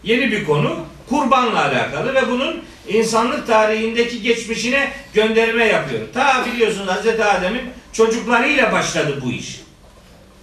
[0.04, 0.76] Yeni bir konu
[1.09, 6.00] kurbanla alakalı ve bunun insanlık tarihindeki geçmişine gönderme yapıyor.
[6.14, 9.61] Ta biliyorsunuz Hazreti Adem'in çocuklarıyla başladı bu iş.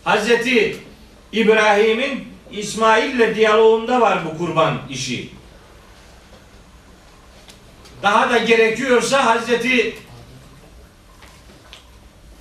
[0.03, 0.77] Hazreti
[1.31, 5.29] İbrahim'in İsmail'le diyaloğunda var bu kurban işi.
[8.03, 9.95] Daha da gerekiyorsa Hazreti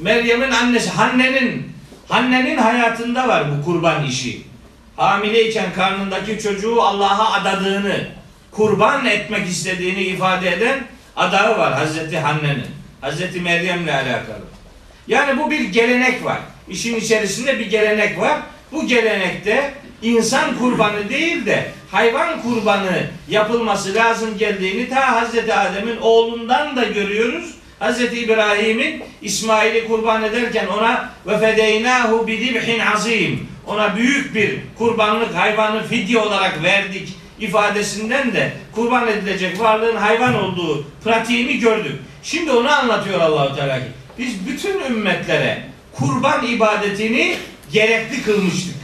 [0.00, 1.72] Meryem'in annesi Hanne'nin
[2.08, 4.42] Hanne'nin hayatında var bu kurban işi.
[4.96, 8.06] Hamileyken karnındaki çocuğu Allah'a adadığını,
[8.50, 10.84] kurban etmek istediğini ifade eden
[11.16, 12.66] adağı var Hazreti Hanne'nin.
[13.00, 14.44] Hazreti Meryem'le alakalı.
[15.08, 16.38] Yani bu bir gelenek var.
[16.68, 18.38] işin içerisinde bir gelenek var.
[18.72, 26.76] Bu gelenekte insan kurbanı değil de hayvan kurbanı yapılması lazım geldiğini ta Hazreti Adem'in oğlundan
[26.76, 27.59] da görüyoruz.
[27.80, 35.86] Hazreti İbrahim'in İsmail'i kurban ederken ona ve fedeynahu bidibhin azim ona büyük bir kurbanlık hayvanı
[35.86, 37.08] fidye olarak verdik
[37.40, 41.96] ifadesinden de kurban edilecek varlığın hayvan olduğu pratiğini gördük.
[42.22, 43.84] Şimdi onu anlatıyor Allahu Teala ki
[44.18, 45.62] biz bütün ümmetlere
[45.92, 47.36] kurban ibadetini
[47.72, 48.76] gerekli kılmıştık.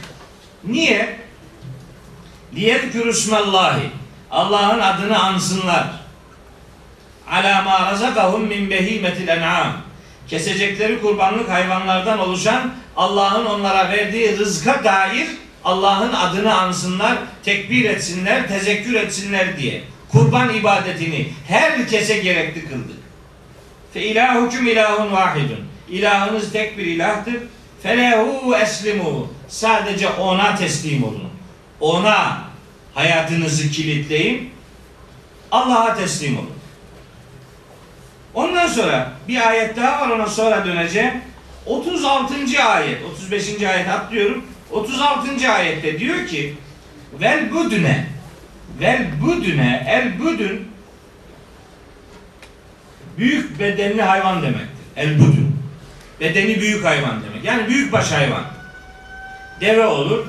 [0.63, 1.15] Niye?
[2.55, 3.89] Liyezkürü ismallahi.
[4.31, 5.87] Allah'ın adını ansınlar.
[7.31, 9.73] Ala ma razakahum min behimetil en'am.
[10.27, 15.27] Kesecekleri kurbanlık hayvanlardan oluşan Allah'ın onlara verdiği rızka dair
[15.65, 19.81] Allah'ın adını ansınlar, tekbir etsinler, tezekkür etsinler diye.
[20.11, 22.97] Kurban ibadetini herkese gerekli kıldık.
[23.93, 25.59] Fe ilahukum ilahun vahidun.
[25.89, 27.35] İlahınız tek bir ilahtır.
[27.83, 29.33] Felehu eslimu.
[29.47, 31.29] Sadece ona teslim olun.
[31.79, 32.41] Ona
[32.93, 34.49] hayatınızı kilitleyin.
[35.51, 36.56] Allah'a teslim olun.
[38.33, 41.13] Ondan sonra bir ayet daha var ona sonra döneceğim.
[41.65, 42.63] 36.
[42.63, 43.63] ayet, 35.
[43.63, 44.45] ayet atlıyorum.
[44.71, 45.51] 36.
[45.51, 46.55] ayette diyor ki
[47.21, 48.05] vel budüne
[48.79, 50.67] vel budüne el budün
[53.17, 54.67] büyük bedenli hayvan demektir.
[54.95, 55.57] El budün.
[56.19, 57.43] Bedeni büyük hayvan demek.
[57.43, 58.43] Yani büyükbaş hayvan.
[59.61, 60.25] Deve olur,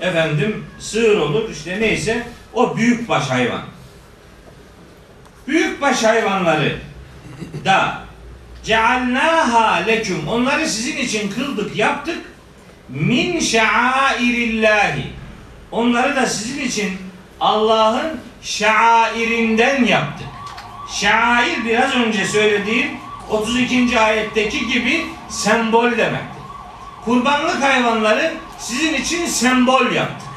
[0.00, 3.62] efendim sığır olur, işte neyse o büyükbaş hayvan.
[5.48, 6.78] Büyükbaş hayvanları
[7.64, 7.98] da
[8.64, 12.18] cealnaha leküm onları sizin için kıldık, yaptık.
[12.88, 15.12] Min şairillahi.
[15.70, 16.98] Onları da sizin için
[17.40, 20.26] Allah'ın şairinden yaptık.
[20.92, 22.90] Şair biraz önce söylediğim
[23.30, 24.00] 32.
[24.00, 26.42] ayetteki gibi sembol demektir.
[27.04, 30.28] Kurbanlık hayvanları sizin için sembol yaptık.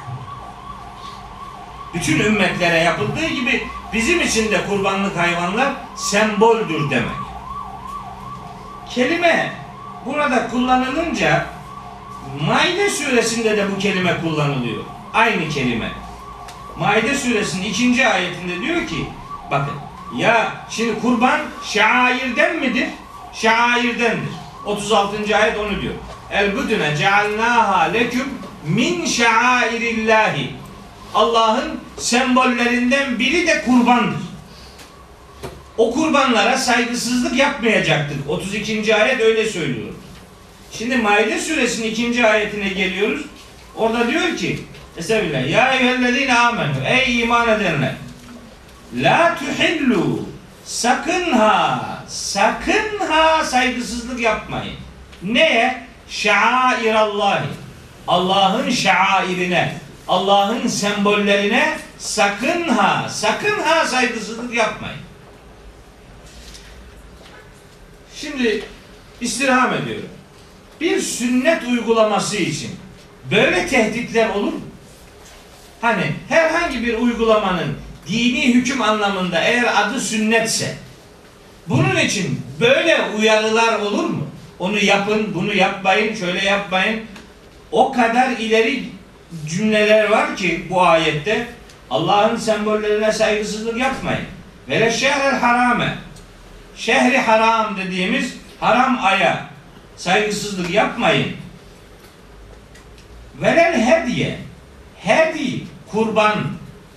[1.94, 7.26] Bütün ümmetlere yapıldığı gibi bizim için de kurbanlık hayvanlar semboldür demek.
[8.90, 9.54] Kelime
[10.06, 11.46] burada kullanılınca
[12.48, 14.84] Maide suresinde de bu kelime kullanılıyor.
[15.14, 15.92] Aynı kelime.
[16.80, 19.06] Maide suresinin ikinci ayetinde diyor ki
[19.52, 19.74] bakın
[20.18, 22.88] ya şimdi kurban şairden midir?
[23.34, 24.34] Şairdendir.
[24.66, 25.38] 36.
[25.38, 25.94] ayet onu diyor.
[26.32, 28.34] El budune cealnaha leküm
[28.68, 30.56] min şairillahi.
[31.14, 34.22] Allah'ın sembollerinden biri de kurbandır.
[35.78, 38.30] O kurbanlara saygısızlık yapmayacaktık.
[38.30, 38.96] 32.
[38.96, 39.94] ayet öyle söylüyor.
[40.72, 43.22] Şimdi Maide suresinin ikinci ayetine geliyoruz.
[43.76, 44.60] Orada diyor ki
[44.98, 45.50] Estağfirullah.
[45.50, 46.88] Ya eyyühellezine amenu.
[46.88, 47.94] Ey iman edenler.
[48.96, 50.20] La tuhillu.
[50.66, 51.82] Sakın ha.
[52.08, 54.76] Sakın ha saygısızlık yapmayın.
[55.24, 55.84] Neye?
[56.10, 57.48] Şairallahi.
[58.08, 59.85] Allah'ın şairine.
[60.08, 63.10] Allah'ın sembollerine sakın ha.
[63.10, 65.00] Sakın ha saygısızlık yapmayın.
[68.16, 68.64] Şimdi
[69.22, 70.10] istirham ediyorum.
[70.82, 72.72] Bir sünnet uygulaması için
[73.32, 74.62] böyle tehditler olur mu?
[75.82, 80.76] Hani herhangi bir uygulamanın dini hüküm anlamında eğer adı sünnetse
[81.68, 84.28] bunun için böyle uyarılar olur mu?
[84.60, 87.02] Onu yapın, bunu yapmayın, şöyle yapmayın.
[87.72, 88.84] O kadar ileri
[89.50, 91.48] cümleler var ki bu ayette
[91.90, 94.26] Allah'ın sembollerine saygısızlık yapmayın.
[94.70, 95.96] Vele şehrel harame
[96.76, 99.46] şehri haram dediğimiz haram aya
[99.98, 101.36] saygısızlık yapmayın.
[103.42, 104.38] Velel hediye
[104.98, 106.34] hedi kurban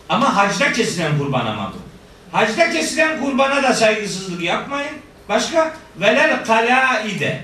[0.09, 1.89] ama hacda kesilen kurban ama bu.
[2.37, 4.97] Hacda kesilen kurbana da saygısızlık yapmayın.
[5.29, 7.41] Başka velel kalaide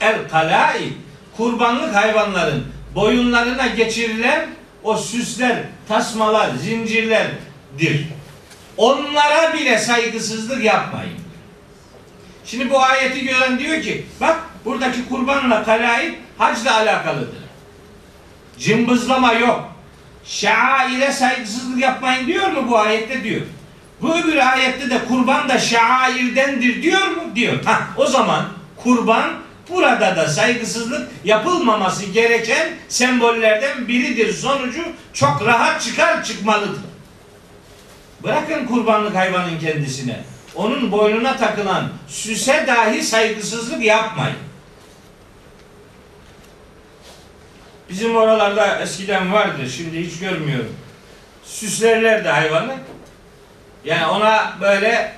[0.00, 0.92] el kalai
[1.36, 4.46] kurbanlık hayvanların boyunlarına geçirilen
[4.82, 5.56] o süsler,
[5.88, 8.06] tasmalar, zincirlerdir.
[8.76, 11.18] Onlara bile saygısızlık yapmayın.
[12.44, 17.46] Şimdi bu ayeti gören diyor ki bak buradaki kurbanla kalai hacla alakalıdır.
[18.58, 19.68] Cımbızlama yok.
[20.24, 23.40] Şaire saygısızlık yapmayın diyor mu bu ayette diyor.
[24.02, 27.22] Bu öbür ayette de kurban da şairdendir diyor mu?
[27.34, 27.64] Diyor.
[27.64, 28.44] Ha, o zaman
[28.76, 29.30] kurban
[29.68, 34.32] burada da saygısızlık yapılmaması gereken sembollerden biridir.
[34.32, 36.82] Sonucu çok rahat çıkar çıkmalıdır.
[38.22, 40.20] Bırakın kurbanlık hayvanın kendisine.
[40.54, 44.36] Onun boynuna takılan süse dahi saygısızlık yapmayın.
[47.90, 50.76] Bizim oralarda eskiden vardı, şimdi hiç görmüyorum.
[51.44, 52.74] Süslerlerdi hayvanı.
[53.84, 55.12] Yani ona böyle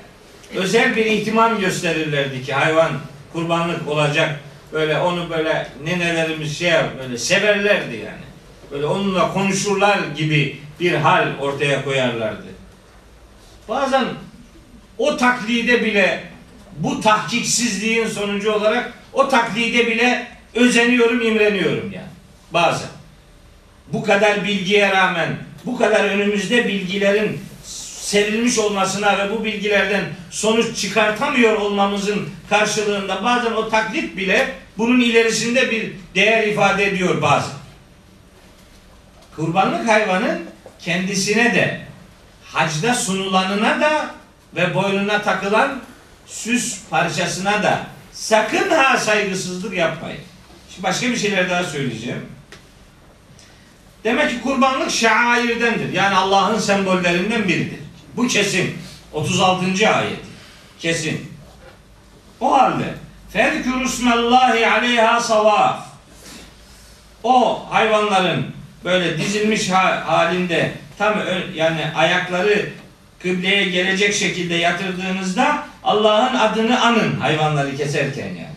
[0.54, 2.90] özel bir ihtimam gösterirlerdi ki hayvan
[3.32, 4.40] kurbanlık olacak
[4.72, 6.72] Böyle onu böyle nenelerimiz şey
[7.02, 8.28] böyle severlerdi yani.
[8.70, 12.46] Böyle onunla konuşurlar gibi bir hal ortaya koyarlardı.
[13.68, 14.04] Bazen
[14.98, 16.24] o taklide bile
[16.78, 22.08] bu tahkiksizliğin sonucu olarak o taklide bile özeniyorum, imreniyorum yani.
[22.52, 22.88] Bazen.
[23.92, 27.40] Bu kadar bilgiye rağmen, bu kadar önümüzde bilgilerin
[28.08, 35.70] serilmiş olmasına ve bu bilgilerden sonuç çıkartamıyor olmamızın karşılığında bazen o taklit bile bunun ilerisinde
[35.70, 37.56] bir değer ifade ediyor bazen.
[39.36, 40.42] Kurbanlık hayvanın
[40.78, 41.80] kendisine de
[42.44, 44.10] hacda sunulanına da
[44.56, 45.80] ve boynuna takılan
[46.26, 50.20] süs parçasına da sakın ha saygısızlık yapmayın.
[50.70, 52.26] Şimdi başka bir şeyler daha söyleyeceğim.
[54.04, 55.92] Demek ki kurbanlık şairdendir.
[55.92, 57.87] Yani Allah'ın sembollerinden biridir.
[58.18, 58.78] Bu kesin.
[59.12, 59.64] 36.
[59.96, 60.18] ayet.
[60.80, 61.32] Kesin.
[62.40, 62.94] O halde
[63.32, 65.86] Fezkür ismellahi aleyha savaf.
[67.22, 68.46] O hayvanların
[68.84, 71.14] böyle dizilmiş ha- halinde tam
[71.54, 72.70] yani ayakları
[73.22, 78.56] kıbleye gelecek şekilde yatırdığınızda Allah'ın adını anın hayvanları keserken yani.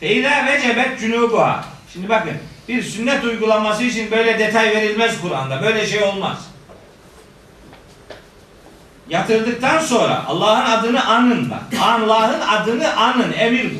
[0.00, 1.64] Feyda vecebet cunubuha.
[1.92, 2.32] Şimdi bakın
[2.68, 5.62] bir sünnet uygulaması için böyle detay verilmez Kur'an'da.
[5.62, 6.53] Böyle şey olmaz.
[9.08, 11.80] Yatırdıktan sonra Allah'ın adını anın bak.
[11.82, 13.32] Allah'ın adını anın.
[13.32, 13.78] Emir bu.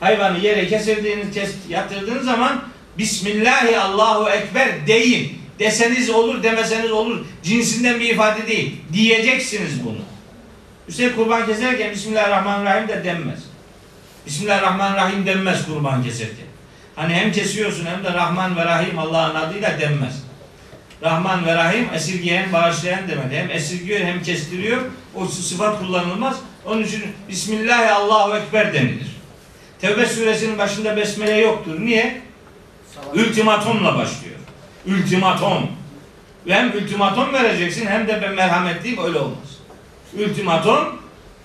[0.00, 2.62] Hayvanı yere kesildiğiniz, kes, yatırdığınız zaman
[2.98, 5.40] Bismillahi Allahu Ekber deyin.
[5.58, 7.24] Deseniz olur, demeseniz olur.
[7.42, 8.76] Cinsinden bir ifade değil.
[8.92, 9.98] Diyeceksiniz bunu.
[10.88, 13.40] Üstelik kurban keserken Bismillahirrahmanirrahim de denmez.
[14.26, 16.46] Bismillahirrahmanirrahim denmez kurban keserken.
[16.96, 20.29] Hani hem kesiyorsun hem de Rahman ve Rahim Allah'ın adıyla denmez.
[21.02, 23.32] Rahman ve Rahim esirgeyen, bağışlayan demek.
[23.32, 24.80] Hem esirgiyor hem kestiriyor.
[25.14, 26.36] O sıfat kullanılmaz.
[26.66, 29.06] Onun için Bismillahi Allahu Ekber denilir.
[29.80, 31.80] Tevbe suresinin başında besmele yoktur.
[31.80, 32.20] Niye?
[33.14, 34.36] Ultimatomla başlıyor.
[34.86, 35.66] Ultimatom.
[36.46, 39.58] Ve hem ultimatom vereceksin hem de ben merhametliyim öyle olmaz.
[40.18, 41.00] Ultimatom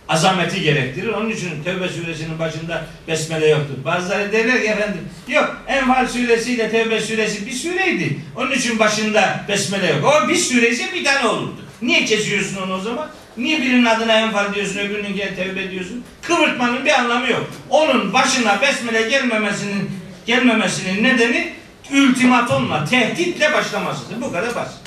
[0.09, 1.07] azameti gerektirir.
[1.07, 3.85] Onun için Tevbe suresinin başında besmele yoktur.
[3.85, 8.19] Bazıları derler ki efendim yok Enfal suresiyle Tevbe suresi bir sureydi.
[8.35, 10.05] Onun için başında besmele yok.
[10.05, 11.61] O bir suresi bir tane olurdu.
[11.81, 13.09] Niye kesiyorsun onu o zaman?
[13.37, 16.03] Niye birinin adına Enfal diyorsun öbürünün Tevbe diyorsun?
[16.21, 17.49] Kıvırtmanın bir anlamı yok.
[17.69, 19.91] Onun başına besmele gelmemesinin
[20.25, 21.53] gelmemesinin nedeni
[21.93, 24.21] ultimatomla, tehditle başlamasıdır.
[24.21, 24.79] Bu kadar basit.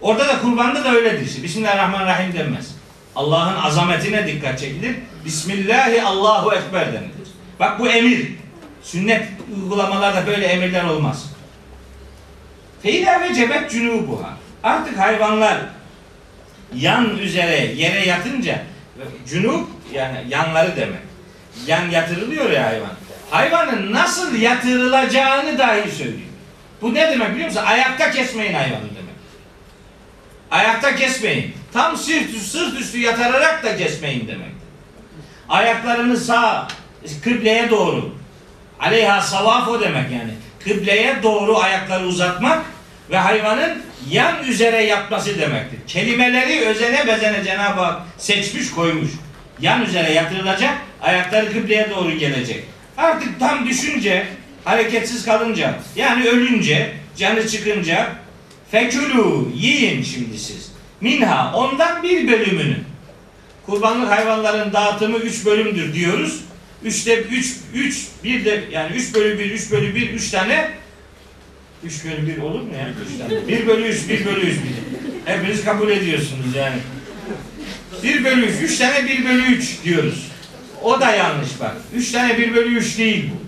[0.00, 1.42] Orada da kurbanda da öyledir.
[1.42, 2.81] Bismillahirrahmanirrahim denmez.
[3.16, 4.96] Allah'ın azametine dikkat çekilir.
[5.24, 7.28] Bismillahi Allahu Ekber denilir.
[7.60, 8.32] Bak bu emir.
[8.82, 11.32] Sünnet uygulamalarda böyle emirler olmaz.
[12.82, 14.36] Feyda ve cebet cunubuha.
[14.62, 15.58] Artık hayvanlar
[16.74, 18.62] yan üzere yere yatınca
[19.28, 21.00] cunub yani yanları demek.
[21.66, 22.90] Yan yatırılıyor ya hayvan.
[23.30, 26.28] Hayvanın nasıl yatırılacağını dahi söylüyor.
[26.82, 27.62] Bu ne demek biliyor musun?
[27.66, 29.14] Ayakta kesmeyin hayvanı demek.
[30.50, 31.54] Ayakta kesmeyin.
[31.72, 34.52] Tam sırt üstü, sırt üstü yatırarak da kesmeyin demek.
[35.48, 36.68] Ayaklarını sağ
[37.24, 38.14] kıbleye doğru.
[38.80, 40.34] Aleyha savaf o demek yani.
[40.64, 42.62] Kıbleye doğru ayakları uzatmak
[43.10, 45.78] ve hayvanın yan üzere yatması demektir.
[45.86, 49.10] Kelimeleri özene bezene Cenab-ı Hak seçmiş koymuş.
[49.60, 52.64] Yan üzere yatırılacak, ayakları kıbleye doğru gelecek.
[52.96, 54.26] Artık tam düşünce,
[54.64, 58.08] hareketsiz kalınca, yani ölünce, canı çıkınca
[58.70, 60.71] fekülü yiyin şimdi siz.
[61.02, 62.76] Minha ondan bir bölümünü.
[63.66, 66.40] Kurbanlık hayvanların dağıtımı üç bölümdür diyoruz.
[66.84, 70.70] Üçte üç, üç, bir de yani üç bölü bir, üç bölü bir, üç tane
[71.84, 72.88] 3 bölü 1 olur mu ya?
[73.14, 73.48] 3 tane.
[73.48, 74.56] 1 bölü 3, 1 bölü 3.
[75.24, 76.76] Hepiniz kabul ediyorsunuz yani.
[78.02, 80.26] 1 bölü 3, 3 tane 1 bölü 3 diyoruz.
[80.82, 81.76] O da yanlış bak.
[81.94, 83.42] 3 tane 1 bölü 3 değil bu.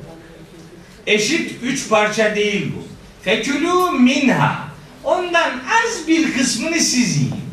[1.07, 2.85] Eşit 3 parça değil bu.
[3.23, 4.69] Fekülü minha.
[5.05, 7.44] Ondan az bir kısmını siz yiyin.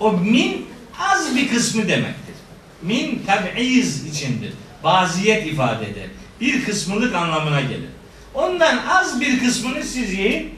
[0.00, 0.66] O min
[1.00, 2.34] az bir kısmı demektir.
[2.82, 4.52] Min tab'iz içindir.
[4.84, 6.06] Baziyet ifade eder.
[6.40, 7.88] Bir kısmılık anlamına gelir.
[8.34, 10.54] Ondan az bir kısmını siz yiyin.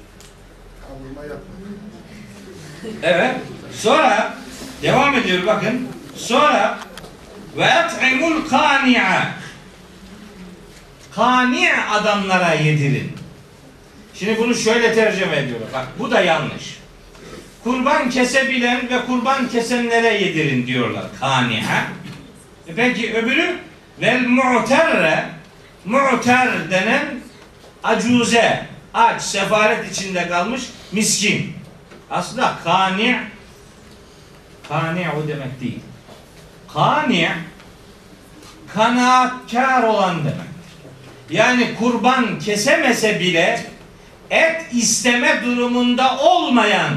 [3.03, 3.37] Evet.
[3.73, 4.35] Sonra
[4.83, 5.89] devam ediyor bakın.
[6.17, 6.79] Sonra
[7.57, 9.35] ve et'imul kani'a
[11.15, 13.13] kani adamlara yedirin.
[14.15, 15.69] Şimdi bunu şöyle tercüme ediyorlar.
[15.73, 16.76] Bak bu da yanlış.
[17.67, 21.05] Kurban kesebilen ve kurban kesenlere yedirin diyorlar.
[21.21, 21.87] Kani'a.
[22.69, 23.59] E peki öbürü
[24.01, 25.25] vel mu'terre
[25.85, 27.21] mu'ter denen
[27.85, 30.63] acuze aç sefaret içinde kalmış
[30.93, 31.53] miskin.
[32.11, 33.21] Aslında kani
[34.69, 35.81] kani o demek değil.
[36.73, 37.29] Kani
[38.75, 40.47] kanaatkar olan demek.
[41.31, 43.67] Yani kurban kesemese bile
[44.31, 46.93] et isteme durumunda olmayan,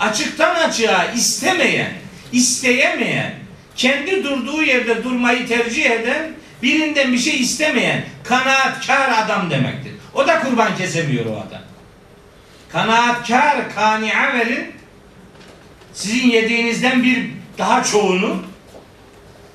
[0.00, 1.92] açıktan açığa istemeyen,
[2.32, 3.34] isteyemeyen,
[3.76, 6.32] kendi durduğu yerde durmayı tercih eden,
[6.62, 9.92] birinden bir şey istemeyen, kanaatkar adam demektir.
[10.14, 11.62] O da kurban kesemiyor o adam.
[12.68, 14.72] Kanaatkar kani'a verin,
[15.92, 18.42] sizin yediğinizden bir daha çoğunu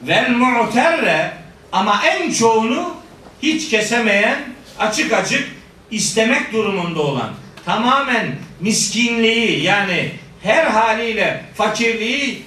[0.04, 1.32] vel mu'terre
[1.72, 2.96] ama en çoğunu
[3.42, 4.40] hiç kesemeyen
[4.80, 5.48] açık açık
[5.92, 7.32] istemek durumunda olan
[7.66, 10.12] tamamen miskinliği yani
[10.46, 12.42] her haliyle fakirliği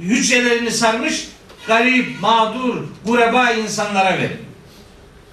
[0.00, 1.28] hücrelerini sarmış
[1.66, 2.76] garip, mağdur,
[3.06, 4.36] gureba insanlara verin.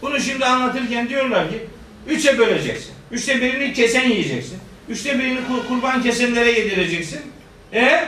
[0.02, 1.60] Bunu şimdi anlatırken diyorlar ki
[2.08, 2.92] üçe böleceksin.
[3.12, 4.58] Üçte birini kesen yiyeceksin.
[4.90, 7.22] Üçte birini kur- kurban kesenlere yedireceksin.
[7.74, 8.04] E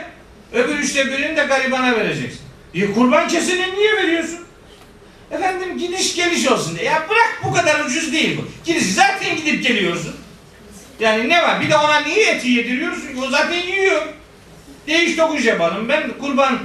[0.53, 2.41] öbür üçte birini de garibana vereceksin.
[2.74, 4.39] E, kurban keseni niye veriyorsun?
[5.32, 6.86] Efendim gidiş geliş olsun diye.
[6.86, 8.47] Ya bırak bu kadar ucuz değil bu.
[8.66, 10.16] Gidiş zaten gidip geliyorsun.
[11.02, 11.62] Yani ne var?
[11.62, 13.10] Bir de ona niye eti yediriyorsun?
[13.24, 14.02] O zaten yiyor.
[14.88, 15.89] Değiş tokuş yapalım.
[15.89, 16.60] Ben kurban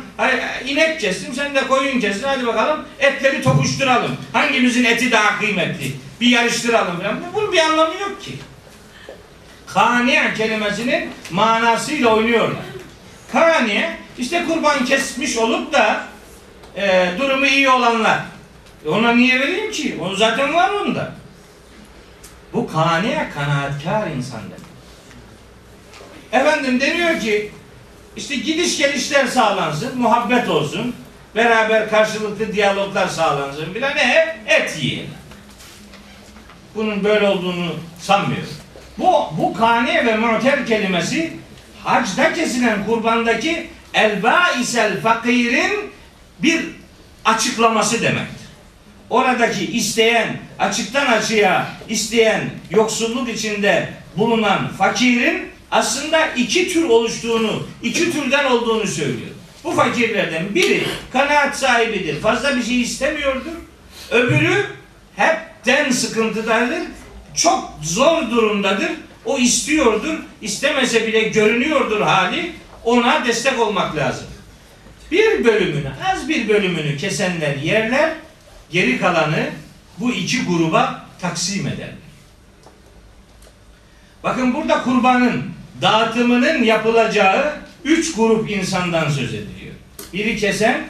[0.67, 2.29] inek kestim, sen de koyun kestin.
[2.29, 4.17] Hadi bakalım etleri tokuşturalım.
[4.33, 5.93] Hangimizin eti daha kıymetli?
[6.21, 7.21] Bir yarıştıralım falan.
[7.35, 8.33] Bunun bir anlamı yok ki.
[9.67, 12.65] Kaniye kelimesinin manasıyla oynuyorlar.
[13.33, 16.05] Kaniye işte kurban kesmiş olup da
[16.77, 18.21] e, durumu iyi olanlar.
[18.87, 19.99] E ona niye vereyim ki?
[20.01, 21.16] O zaten var onda.
[22.57, 24.67] Bu kaniye kanaatkar insan demek.
[26.33, 27.51] Efendim deniyor ki
[28.17, 30.95] işte gidiş gelişler sağlansın, muhabbet olsun,
[31.35, 34.37] beraber karşılıklı diyaloglar sağlansın filan ne?
[34.47, 35.09] Et yiyin.
[36.75, 38.49] Bunun böyle olduğunu sanmıyorum.
[38.99, 41.33] Bu, bu kane ve mu'ter kelimesi
[41.85, 45.91] hacda kesilen kurbandaki elba isel fakirin
[46.39, 46.67] bir
[47.25, 48.46] açıklaması demektir.
[49.11, 58.45] Oradaki isteyen, açıktan açığa isteyen, yoksulluk içinde bulunan fakirin aslında iki tür oluştuğunu, iki türden
[58.45, 59.31] olduğunu söylüyor.
[59.65, 60.83] Bu fakirlerden biri
[61.13, 63.53] kanaat sahibidir, fazla bir şey istemiyordur.
[64.11, 64.67] Öbürü
[65.17, 66.83] hepten sıkıntıdadır,
[67.35, 68.91] çok zor durumdadır.
[69.25, 72.53] O istiyordur, istemese bile görünüyordur hali.
[72.85, 74.27] Ona destek olmak lazım.
[75.11, 78.11] Bir bölümünü, az bir bölümünü kesenler yerler,
[78.71, 79.51] geri kalanı
[79.99, 81.95] bu iki gruba taksim ederler.
[84.25, 85.45] Bakın burada kurbanın
[85.83, 89.75] dağıtımının yapılacağı üç grup insandan söz ediliyor.
[90.13, 90.87] Biri kesen,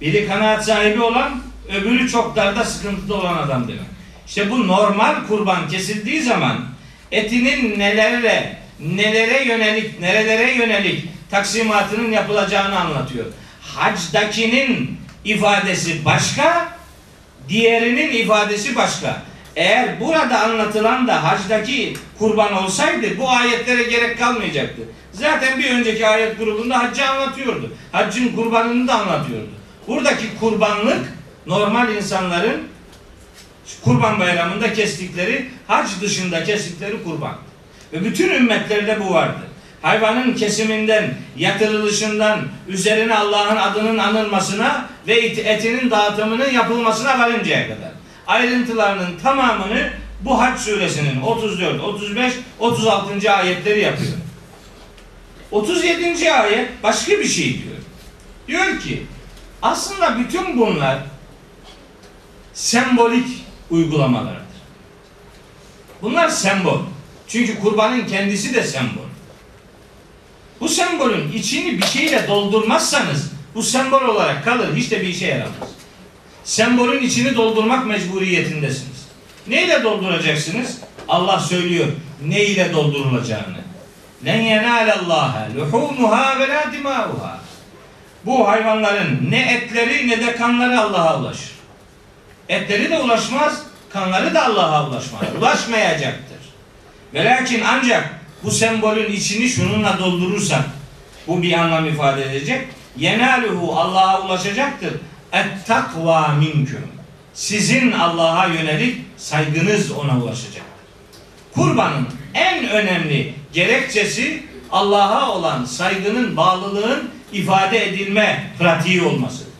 [0.00, 3.82] biri kanaat sahibi olan, öbürü çok darda sıkıntıda olan adam demek.
[4.26, 6.64] İşte bu normal kurban kesildiği zaman
[7.12, 13.26] etinin nelere, nelere yönelik, nerelere yönelik taksimatının yapılacağını anlatıyor.
[13.62, 16.77] Hacdakinin ifadesi başka,
[17.48, 19.22] diğerinin ifadesi başka.
[19.56, 24.82] Eğer burada anlatılan da hacdaki kurban olsaydı bu ayetlere gerek kalmayacaktı.
[25.12, 27.72] Zaten bir önceki ayet grubunda haccı anlatıyordu.
[27.92, 29.48] Haccın kurbanını da anlatıyordu.
[29.86, 31.12] Buradaki kurbanlık
[31.46, 32.68] normal insanların
[33.84, 37.36] kurban bayramında kestikleri, hac dışında kestikleri kurban.
[37.92, 39.47] Ve bütün ümmetlerde bu vardı.
[39.82, 47.90] Hayvanın kesiminden, yatırılışından, üzerine Allah'ın adının anılmasına ve etinin dağıtımının yapılmasına varıncaya kadar.
[48.26, 53.32] Ayrıntılarının tamamını bu Hac suresinin 34, 35, 36.
[53.32, 54.12] ayetleri yapıyor.
[55.50, 56.32] 37.
[56.32, 57.76] ayet başka bir şey diyor.
[58.48, 59.06] Diyor ki
[59.62, 60.98] aslında bütün bunlar
[62.52, 63.26] sembolik
[63.70, 64.42] uygulamalardır.
[66.02, 66.80] Bunlar sembol.
[67.28, 69.07] Çünkü kurbanın kendisi de sembol.
[70.60, 74.76] Bu sembolün içini bir şeyle doldurmazsanız bu sembol olarak kalır.
[74.76, 75.68] Hiç de bir işe yaramaz.
[76.44, 79.08] Sembolün içini doldurmak mecburiyetindesiniz.
[79.46, 80.78] Neyle dolduracaksınız?
[81.08, 81.86] Allah söylüyor.
[82.26, 83.58] Ne ile doldurulacağını.
[84.24, 87.40] Len yenalallaha luhumuha ve la dimauha.
[88.26, 91.50] Bu hayvanların ne etleri ne de kanları Allah'a ulaşır.
[92.48, 95.22] Etleri de ulaşmaz, kanları da Allah'a ulaşmaz.
[95.38, 96.38] Ulaşmayacaktır.
[97.14, 100.64] Ve lakin ancak bu sembolün içini şununla doldurursak
[101.26, 102.68] bu bir anlam ifade edecek.
[102.96, 104.92] Yenaluhu Allah'a ulaşacaktır.
[105.32, 106.86] Et takva minküm.
[107.34, 110.62] Sizin Allah'a yönelik saygınız ona ulaşacaktır.
[111.54, 119.52] Kurbanın en önemli gerekçesi Allah'a olan saygının, bağlılığın ifade edilme pratiği olmasıdır.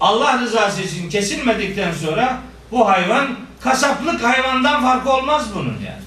[0.00, 2.40] Allah rızası için kesilmedikten sonra
[2.70, 6.01] bu hayvan kasaplık hayvandan farkı olmaz bunun yani.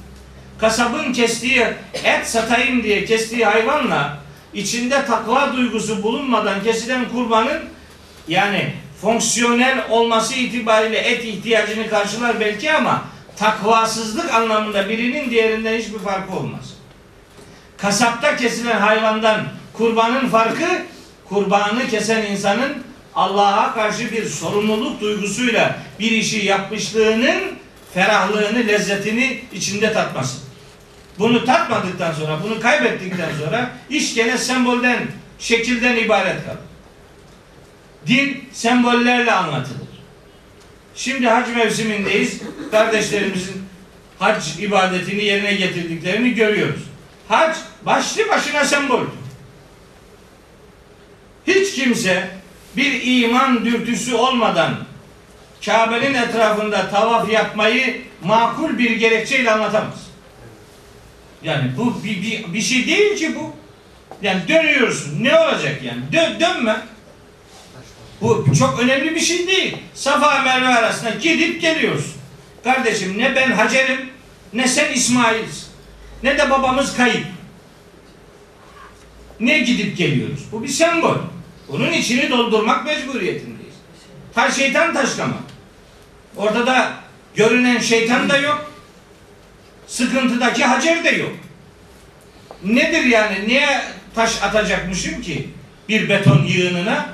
[0.60, 1.64] Kasabın kestiği
[2.04, 4.18] et satayım diye kestiği hayvanla
[4.54, 7.62] içinde takva duygusu bulunmadan kesilen kurbanın
[8.28, 13.06] yani fonksiyonel olması itibariyle et ihtiyacını karşılar belki ama
[13.38, 16.74] takvasızlık anlamında birinin diğerinden hiçbir farkı olmaz.
[17.78, 19.42] Kasapta kesilen hayvandan
[19.74, 20.82] kurbanın farkı
[21.30, 22.84] kurbanı kesen insanın
[23.16, 27.42] Allah'a karşı bir sorumluluk duygusuyla bir işi yapmışlığının
[27.94, 30.45] ferahlığını, lezzetini içinde tatması.
[31.20, 35.00] Bunu tatmadıktan sonra, bunu kaybettikten sonra iş gene sembolden,
[35.40, 36.60] şekilden ibaret kalır.
[38.08, 39.88] Din sembollerle anlatılır.
[40.96, 42.42] Şimdi hac mevsimindeyiz.
[42.72, 43.64] Kardeşlerimizin
[44.20, 46.82] hac ibadetini yerine getirdiklerini görüyoruz.
[47.28, 49.10] Hac başlı başına semboldür.
[51.48, 52.30] Hiç kimse
[52.78, 54.76] bir iman dürtüsü olmadan
[55.66, 60.05] Kabe'nin etrafında tavaf yapmayı makul bir gerekçeyle anlatamaz.
[61.46, 63.54] Yani bu bir, bir, bir şey değil ki bu.
[64.22, 65.24] Yani dönüyorsun.
[65.24, 66.02] Ne olacak yani?
[66.14, 66.76] Dön, dönme.
[68.22, 69.78] Bu çok önemli bir şey değil.
[69.94, 72.14] Safa Merve arasında gidip geliyorsun.
[72.64, 74.10] Kardeşim ne ben Hacer'im
[74.54, 75.68] ne sen İsmail'sin.
[76.24, 77.26] Ne de babamız kayıp.
[79.40, 80.40] Ne gidip geliyoruz?
[80.52, 81.16] Bu bir sembol.
[81.68, 83.76] Bunun içini doldurmak mecburiyetindeyiz.
[84.34, 85.44] Ta şeytan taşlamak.
[86.36, 86.94] Ortada
[87.36, 88.75] görünen şeytan da yok.
[89.88, 91.32] Sıkıntıdaki Hacer de yok.
[92.64, 93.48] Nedir yani?
[93.48, 93.82] Niye
[94.16, 95.50] taş atacakmışım ki
[95.90, 97.10] bir beton yığınına?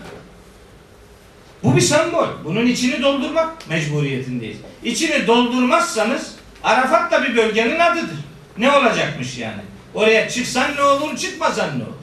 [1.64, 2.28] Bu bir sembol.
[2.44, 4.58] Bunun içini doldurmak mecburiyetindeyiz.
[4.84, 6.32] İçini doldurmazsanız
[6.64, 8.20] Arafat da bir bölgenin adıdır.
[8.58, 9.62] Ne olacakmış yani?
[9.94, 11.94] Oraya çıksan ne olur, çıkmasan ne olur?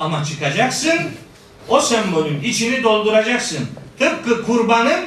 [0.00, 0.98] Ama çıkacaksın,
[1.68, 3.68] o sembolün içini dolduracaksın.
[3.98, 5.04] Tıpkı kurbanın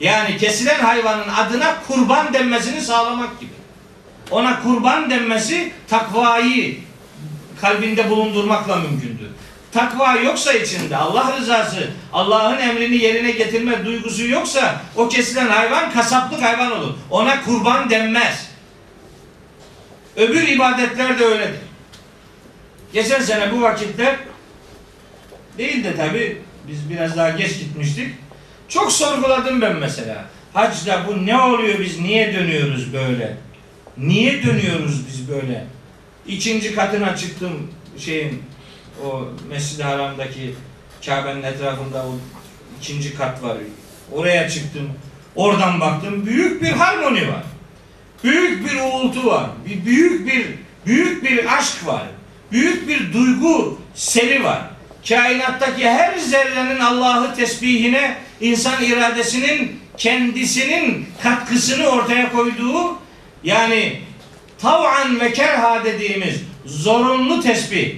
[0.00, 3.50] yani kesilen hayvanın adına kurban denmesini sağlamak gibi.
[4.30, 6.76] Ona kurban denmesi takvayı
[7.60, 9.28] kalbinde bulundurmakla mümkündür.
[9.72, 16.42] Takva yoksa içinde Allah rızası, Allah'ın emrini yerine getirme duygusu yoksa o kesilen hayvan kasaplık
[16.42, 16.94] hayvan olur.
[17.10, 18.48] Ona kurban denmez.
[20.16, 21.60] Öbür ibadetler de öyledir.
[22.92, 24.18] Geçen sene bu vakitte
[25.58, 28.14] değil de tabi biz biraz daha geç gitmiştik.
[28.68, 30.24] Çok sorguladım ben mesela.
[30.52, 33.36] Hacda bu ne oluyor biz niye dönüyoruz böyle?
[33.98, 35.66] Niye dönüyoruz biz böyle?
[36.26, 38.42] İkinci katına çıktım şeyin
[39.04, 40.54] o Mescid-i Haram'daki
[41.06, 42.14] Kabe'nin etrafında o
[42.80, 43.56] ikinci kat var.
[44.12, 44.90] Oraya çıktım.
[45.36, 46.26] Oradan baktım.
[46.26, 47.42] Büyük bir harmoni var.
[48.24, 49.50] Büyük bir uğultu var.
[49.68, 50.46] Bir büyük bir
[50.86, 52.02] büyük bir aşk var.
[52.52, 54.62] Büyük bir duygu seli var.
[55.08, 63.03] Kainattaki her zerrenin Allah'ı tesbihine insan iradesinin kendisinin katkısını ortaya koyduğu
[63.44, 64.00] yani
[64.58, 67.94] tav'an ve kerha dediğimiz zorunlu tesbih.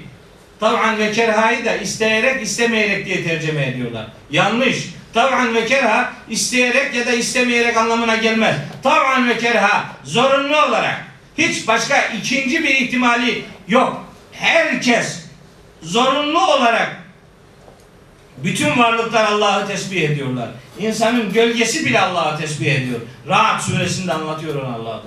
[0.60, 4.06] Tav'an ve kerhayı da isteyerek istemeyerek diye tercüme ediyorlar.
[4.30, 4.88] Yanlış.
[5.14, 8.56] Tav'an ve kerha isteyerek ya da istemeyerek anlamına gelmez.
[8.82, 11.06] Tav'an ve kerha zorunlu olarak.
[11.38, 14.06] Hiç başka ikinci bir ihtimali yok.
[14.32, 15.26] Herkes
[15.82, 16.96] zorunlu olarak
[18.36, 20.48] bütün varlıklar Allah'ı tesbih ediyorlar.
[20.78, 23.00] İnsanın gölgesi bile Allah'ı tesbih ediyor.
[23.28, 25.02] Rahat suresinde anlatıyor onu allah.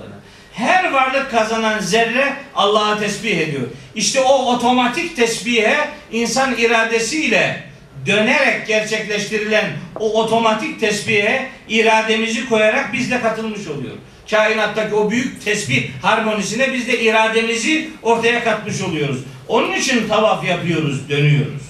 [0.60, 3.62] Her varlık kazanan zerre Allah'a tesbih ediyor.
[3.94, 5.76] İşte o otomatik tesbihe
[6.12, 7.62] insan iradesiyle
[8.06, 9.64] dönerek gerçekleştirilen
[10.00, 13.94] o otomatik tesbihe irademizi koyarak biz de katılmış oluyor.
[14.30, 19.20] Kainattaki o büyük tesbih harmonisine biz de irademizi ortaya katmış oluyoruz.
[19.48, 21.62] Onun için tavaf yapıyoruz, dönüyoruz.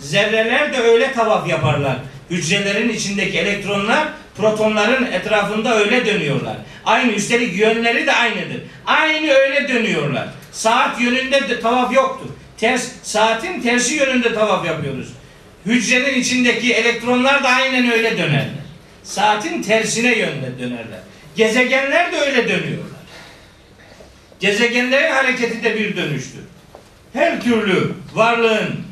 [0.00, 1.96] Zerreler de öyle tavaf yaparlar.
[2.30, 6.56] Hücrelerin içindeki elektronlar protonların etrafında öyle dönüyorlar.
[6.84, 8.60] Aynı üstelik yönleri de aynıdır.
[8.86, 10.28] Aynı öyle dönüyorlar.
[10.52, 12.28] Saat yönünde de tavaf yoktur.
[12.58, 15.08] Ters, saatin tersi yönünde tavaf yapıyoruz.
[15.66, 18.66] Hücrenin içindeki elektronlar da aynen öyle dönerler.
[19.04, 21.00] Saatin tersine yönde dönerler.
[21.36, 22.96] Gezegenler de öyle dönüyorlar.
[24.40, 26.40] Gezegenlerin hareketi de bir dönüştür.
[27.12, 28.85] Her türlü varlığın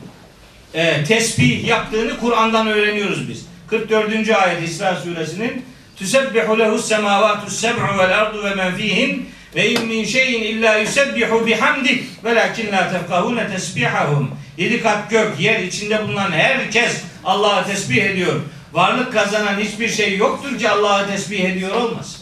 [0.75, 3.47] e, tesbih yaptığını Kur'an'dan öğreniyoruz biz.
[3.71, 4.31] 44.
[4.31, 5.65] ayet İsra suresinin
[5.97, 11.47] Tüsebbihu lehus semavatu seb'u vel ardu ve men fihin ve in min şeyin illa yusebbihu
[11.47, 14.31] bihamdik velakin la tefkahune tesbihahum.
[14.59, 18.41] Yedi kat gök, yer içinde bulunan herkes Allah'a tesbih ediyor.
[18.73, 22.21] Varlık kazanan hiçbir şey yoktur ki Allah'a tesbih ediyor olmasın.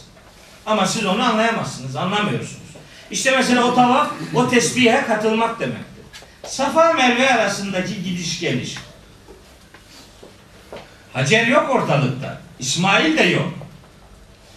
[0.65, 2.63] Ama siz onu anlayamazsınız, anlamıyorsunuz.
[3.11, 5.92] İşte mesela o tavaf, o tesbihe katılmak demektir.
[6.53, 8.75] Safa Merve arasındaki gidiş geliş.
[11.13, 12.41] Hacer yok ortalıkta.
[12.59, 13.53] İsmail de yok.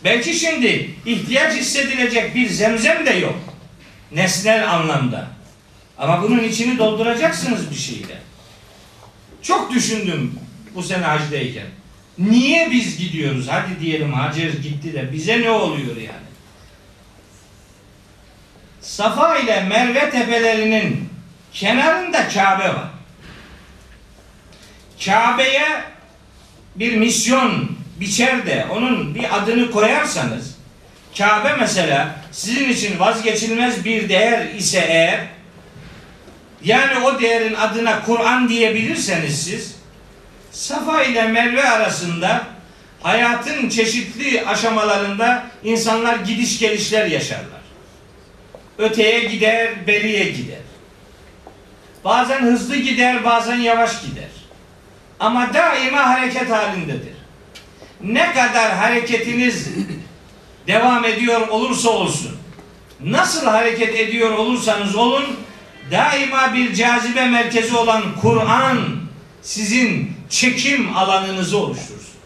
[0.05, 3.39] Belki şimdi ihtiyaç hissedilecek bir zemzem de yok.
[4.13, 5.27] Nesnel anlamda.
[5.99, 8.19] Ama bunun içini dolduracaksınız bir şeyle.
[9.43, 10.41] Çok düşündüm
[10.75, 11.67] bu sene hacdayken.
[12.19, 13.49] Niye biz gidiyoruz?
[13.49, 16.27] Hadi diyelim Hacer gitti de bize ne oluyor yani?
[18.81, 21.06] Safa ile Merve tepelerinin
[21.57, 22.89] kenarında Kabe var.
[25.05, 25.69] Kabe'ye
[26.77, 30.57] bir misyon biçer de onun bir adını koyarsanız
[31.19, 35.21] Kabe mesela sizin için vazgeçilmez bir değer ise eğer
[36.65, 39.77] yani o değerin adına Kur'an diyebilirseniz siz
[40.53, 42.45] Safa ile Merve arasında
[43.03, 47.61] hayatın çeşitli aşamalarında insanlar gidiş gelişler yaşarlar.
[48.79, 50.66] Öteye gider, beriye gider.
[52.07, 54.29] Bazen hızlı gider, bazen yavaş gider.
[55.21, 57.17] Ama daima hareket halindedir.
[58.01, 59.69] Ne kadar hareketiniz
[60.67, 62.37] devam ediyor olursa olsun,
[63.05, 65.25] nasıl hareket ediyor olursanız olun,
[65.91, 68.79] daima bir cazibe merkezi olan Kur'an
[69.43, 72.17] sizin çekim alanınızı oluştursun.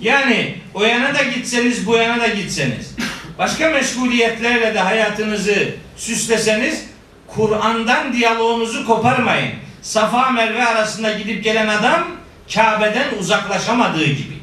[0.00, 2.94] Yani o yana da gitseniz, bu yana da gitseniz,
[3.38, 6.93] başka meşguliyetlerle de hayatınızı süsleseniz,
[7.34, 9.52] Kur'an'dan diyaloğunuzu koparmayın.
[9.82, 12.06] Safa Merve arasında gidip gelen adam
[12.54, 14.34] Kabe'den uzaklaşamadığı gibi.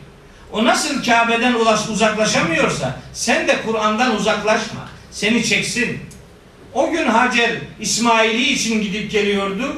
[0.51, 4.89] O nasıl Kabe'den ulaş, uzaklaşamıyorsa sen de Kur'an'dan uzaklaşma.
[5.11, 5.99] Seni çeksin.
[6.73, 9.75] O gün Hacer İsmail'i için gidip geliyordu.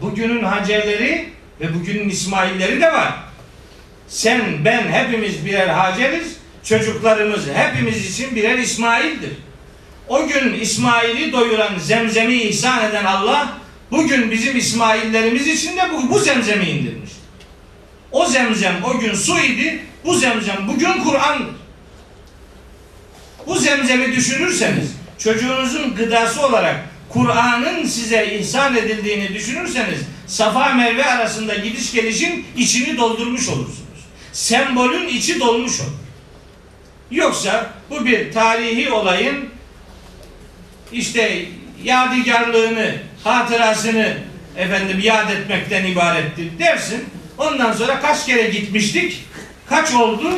[0.00, 1.28] Bugünün Hacerleri
[1.60, 3.14] ve bugünün İsmail'leri de var.
[4.08, 6.36] Sen, ben hepimiz birer Hacer'iz.
[6.64, 9.32] Çocuklarımız hepimiz için birer İsmail'dir.
[10.12, 13.52] O gün İsmail'i doyuran zemzemi ihsan eden Allah
[13.90, 17.10] bugün bizim İsmaillerimiz için de bu, bu zemzemi indirmiş.
[18.10, 21.54] O zemzem o gün su idi, bu zemzem bugün Kur'an'dır.
[23.46, 26.76] Bu zemzemi düşünürseniz, çocuğunuzun gıdası olarak
[27.08, 34.04] Kur'an'ın size ihsan edildiğini düşünürseniz, Safa Merve arasında gidiş gelişin içini doldurmuş olursunuz.
[34.32, 35.90] Sembolün içi dolmuş olur.
[37.10, 39.51] Yoksa bu bir tarihi olayın
[40.92, 41.46] işte
[41.84, 44.16] yadigarlığını, hatırasını
[44.56, 47.04] efendim yad etmekten ibarettir dersin.
[47.38, 49.24] Ondan sonra kaç kere gitmiştik?
[49.68, 50.28] Kaç oldu?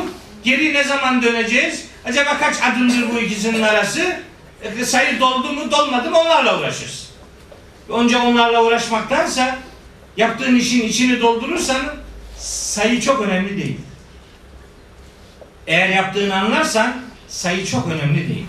[0.43, 1.85] Geri ne zaman döneceğiz?
[2.05, 4.19] Acaba kaç adımdır bu ikisinin arası?
[4.79, 7.07] E, sayı doldu mu dolmadı mı onlarla uğraşırsın.
[7.89, 9.57] Önce onlarla uğraşmaktansa
[10.17, 11.81] yaptığın işin içini doldurursan
[12.37, 13.77] sayı çok önemli değil.
[15.67, 16.93] Eğer yaptığını anlarsan
[17.27, 18.45] sayı çok önemli değil.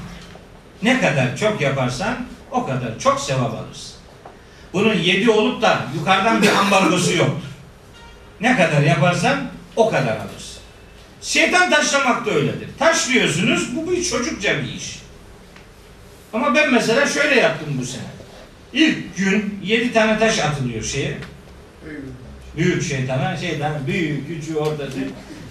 [0.82, 2.16] Ne kadar çok yaparsan
[2.50, 3.96] o kadar çok sevap alırsın.
[4.72, 7.48] Bunun yedi olup da yukarıdan bir ambargosu yoktur.
[8.40, 9.38] Ne kadar yaparsan
[9.76, 10.56] o kadar alırsın.
[11.22, 12.68] Şeytan taşlamak da öyledir.
[12.78, 14.98] Taşlıyorsunuz bu bir çocukça bir iş.
[16.32, 18.02] Ama ben mesela şöyle yaptım bu sene.
[18.72, 21.18] İlk gün yedi tane taş atılıyor şeye.
[22.56, 24.98] Büyük şeytana, şeytan büyük, küçüğü, ortası.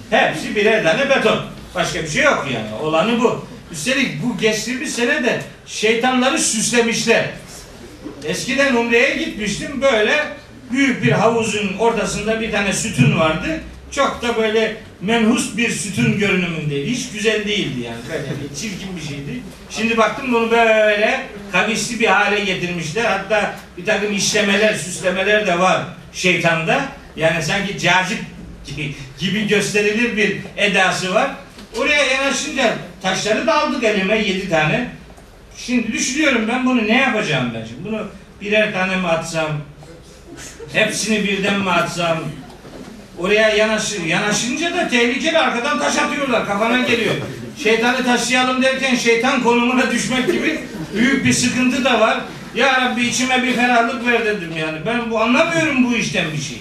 [0.09, 1.39] Hepsi birer tane beton.
[1.75, 2.73] Başka bir şey yok yani.
[2.81, 3.45] Olanı bu.
[3.75, 7.25] Üstelik bu geçtiğimiz sene de şeytanları süslemişler.
[8.25, 10.23] Eskiden Umre'ye gitmiştim böyle
[10.71, 13.61] büyük bir havuzun ortasında bir tane sütun vardı.
[13.91, 16.91] Çok da böyle menhus bir sütun görünümündeydi.
[16.91, 17.97] Hiç güzel değildi yani.
[18.09, 19.41] Böyle bir çirkin bir şeydi.
[19.69, 21.21] Şimdi baktım bunu böyle
[21.51, 23.05] kavisli bir hale getirmişler.
[23.05, 26.85] Hatta bir takım işlemeler, süslemeler de var şeytanda.
[27.15, 28.19] Yani sanki cazip
[29.19, 31.31] gibi, gösterilir bir edası var.
[31.77, 32.73] Oraya yanaşınca
[33.05, 34.89] taşları da aldık elime yedi tane.
[35.57, 37.89] Şimdi düşünüyorum ben bunu ne yapacağım ben şimdi?
[37.89, 38.07] Bunu
[38.41, 39.47] birer tane mi atsam?
[40.73, 42.17] Hepsini birden mi atsam?
[43.19, 46.45] Oraya yanaş, yanaşınca da tehlikeli arkadan taş atıyorlar.
[46.45, 47.15] Kafana geliyor.
[47.63, 50.59] Şeytanı taşıyalım derken şeytan konumuna düşmek gibi
[50.93, 52.17] büyük bir sıkıntı da var.
[52.55, 54.77] Ya Rabbi içime bir ferahlık ver dedim yani.
[54.85, 56.57] Ben bu anlamıyorum bu işten bir şey.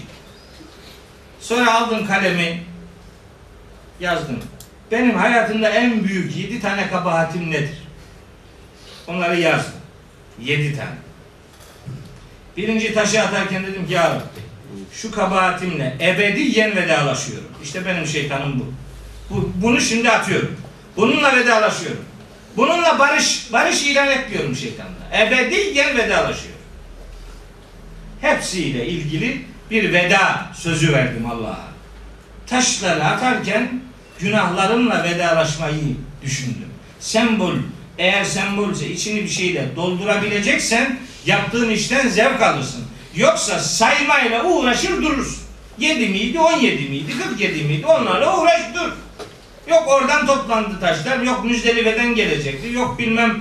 [1.40, 2.62] Sonra aldım kalemi
[4.00, 4.38] yazdım.
[4.90, 7.78] Benim hayatımda en büyük yedi tane kabahatim nedir?
[9.06, 9.80] Onları yazdım.
[10.40, 10.94] Yedi tane.
[12.56, 14.44] Birinci taşı atarken dedim ki ya Rabbi
[14.92, 17.48] şu kabahatimle ebediyen vedalaşıyorum.
[17.62, 18.64] İşte benim şeytanım bu.
[19.30, 19.52] bu.
[19.54, 20.56] Bunu şimdi atıyorum.
[20.96, 22.04] Bununla vedalaşıyorum.
[22.56, 24.92] Bununla barış barış ilan etmiyorum şeytanla.
[25.20, 26.60] Ebediyen vedalaşıyorum.
[28.20, 31.68] Hepsiyle ilgili bir veda sözü verdim Allah'a.
[32.46, 33.80] Taşları atarken
[34.20, 36.68] günahlarımla vedalaşmayı düşündüm.
[37.00, 37.54] Sembol,
[37.98, 42.84] eğer sembolse içini bir şeyle doldurabileceksen yaptığın işten zevk alırsın.
[43.16, 45.44] Yoksa saymayla uğraşır durursun.
[45.78, 48.92] 7 miydi, 17 miydi, 47 miydi onlarla uğraş dur.
[49.70, 53.40] Yok oradan toplandı taşlar, yok Müzdelife'den gelecekti, yok bilmem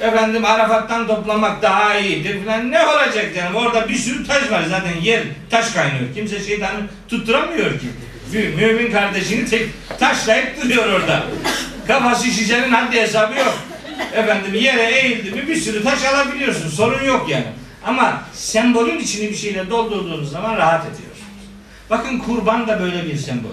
[0.00, 2.70] efendim Arafat'tan toplamak daha iyidir falan.
[2.70, 3.54] Ne olacak canım?
[3.54, 6.14] Orada bir sürü taş var zaten yer taş kaynıyor.
[6.14, 7.86] Kimse şeytanı tutturamıyor ki.
[8.32, 9.68] Bir mümin kardeşini tek
[9.98, 11.22] taşlayıp duruyor orada.
[11.86, 13.58] Kafası şişenin haddi hesabı yok.
[14.14, 16.68] Efendim yere eğildi mi bir sürü taş alabiliyorsun.
[16.68, 17.46] Sorun yok yani.
[17.84, 21.18] Ama sembolün içini bir şeyle doldurduğunuz zaman rahat ediyorsunuz.
[21.90, 23.48] Bakın kurban da böyle bir sembol.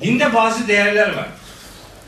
[0.00, 1.28] Dinde bazı değerler var.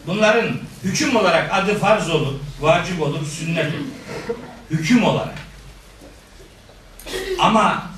[0.07, 0.49] Bunların
[0.84, 3.86] hüküm olarak adı farz olur, vacip olur, sünnet olur.
[4.70, 5.34] Hüküm olarak.
[7.38, 7.89] Ama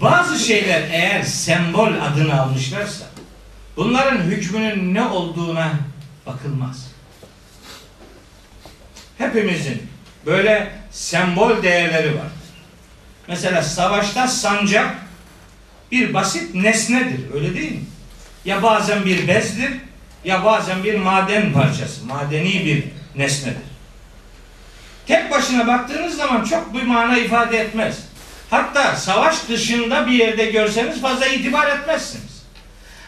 [0.00, 3.04] bazı şeyler eğer sembol adını almışlarsa
[3.76, 5.70] bunların hükmünün ne olduğuna
[6.26, 6.86] bakılmaz.
[9.18, 9.82] Hepimizin
[10.26, 12.28] böyle sembol değerleri var.
[13.28, 14.94] Mesela savaşta sancak
[15.92, 17.34] bir basit nesnedir.
[17.34, 17.84] Öyle değil mi?
[18.44, 19.72] Ya bazen bir bezdir
[20.24, 22.04] ya bazen bir maden parçası.
[22.04, 22.84] Madeni bir
[23.20, 23.62] nesnedir.
[25.06, 27.98] Tek başına baktığınız zaman çok bir mana ifade etmez.
[28.50, 32.42] Hatta savaş dışında bir yerde görseniz fazla itibar etmezsiniz.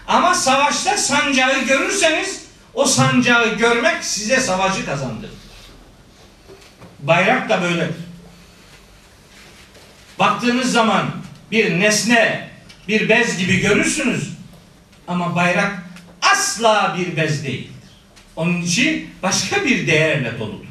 [0.07, 2.43] Ama savaşta sancağı görürseniz
[2.75, 5.33] o sancağı görmek size savaşı kazandırır.
[6.99, 7.97] Bayrak da böyledir.
[10.19, 11.07] Baktığınız zaman
[11.51, 12.51] bir nesne,
[12.89, 14.33] bir bez gibi görürsünüz.
[15.09, 15.73] Ama bayrak
[16.23, 17.73] asla bir bez değildir.
[18.37, 20.67] Onun için başka bir değerle doludur.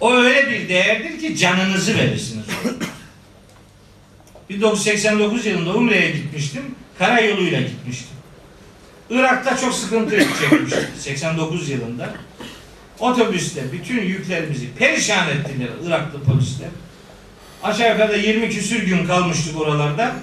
[0.00, 2.46] O öyle bir değerdir ki canınızı verirsiniz.
[4.52, 4.72] Ona.
[4.72, 6.62] 1989 yılında Umre'ye gitmiştim.
[6.98, 8.16] Karayoluyla gitmiştim.
[9.10, 12.14] Irak'ta çok sıkıntı çekmiştim 89 yılında.
[12.98, 16.68] Otobüste bütün yüklerimizi perişan ettiler Iraklı polisler.
[17.62, 20.16] Aşağı yukarı 20 küsür gün kalmıştık oralarda.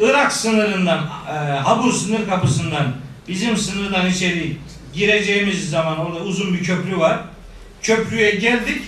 [0.00, 2.96] Irak sınırından, e, Habur sınır kapısından
[3.28, 4.56] bizim sınırdan içeri
[4.94, 7.20] gireceğimiz zaman orada uzun bir köprü var.
[7.82, 8.82] Köprüye geldik.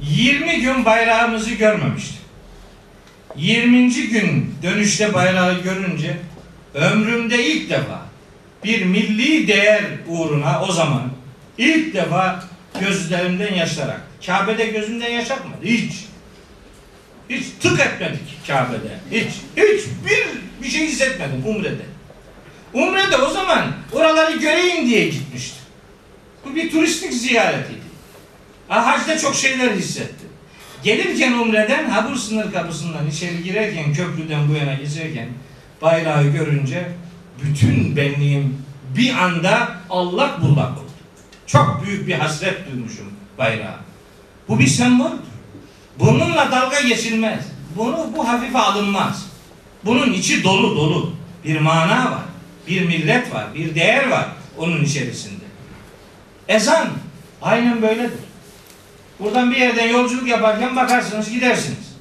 [0.00, 2.21] 20 gün bayrağımızı görmemiştik.
[3.36, 4.08] 20.
[4.08, 6.16] gün dönüşte bayrağı görünce
[6.74, 8.06] ömrümde ilk defa
[8.64, 11.10] bir milli değer uğruna o zaman
[11.58, 12.44] ilk defa
[12.80, 14.26] gözlerimden yaşlar aktı.
[14.26, 15.64] Kabe'de gözümden yaş akmadı.
[15.64, 15.92] Hiç.
[17.28, 19.18] Hiç tık etmedik Kabe'de.
[19.18, 19.32] Hiç.
[19.56, 20.26] Hiç bir,
[20.64, 21.86] bir şey hissetmedim Umre'de.
[22.72, 25.62] Umre'de o zaman oraları göreyim diye gitmiştim.
[26.44, 27.82] Bu bir turistik ziyaretiydi.
[28.68, 30.21] Ha, hacda çok şeyler hissettim.
[30.82, 35.28] Gelirken Umre'den Habur sınır kapısından içeri girerken köprüden bu yana geçerken
[35.82, 36.88] bayrağı görünce
[37.42, 38.64] bütün benliğim
[38.96, 40.90] bir anda allak bullak oldu.
[41.46, 43.80] Çok büyük bir hasret duymuşum bayrağa.
[44.48, 45.18] Bu bir semboldür.
[45.98, 47.44] Bununla dalga geçilmez.
[47.76, 49.26] Bunu bu hafife alınmaz.
[49.84, 51.12] Bunun içi dolu dolu.
[51.44, 52.24] Bir mana var.
[52.68, 53.54] Bir millet var.
[53.54, 54.28] Bir değer var
[54.58, 55.44] onun içerisinde.
[56.48, 56.88] Ezan
[57.42, 58.31] aynen böyledir.
[59.22, 61.92] Buradan bir yerden yolculuk yaparken bakarsınız gidersiniz.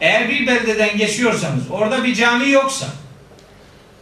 [0.00, 2.86] Eğer bir beldeden geçiyorsanız orada bir cami yoksa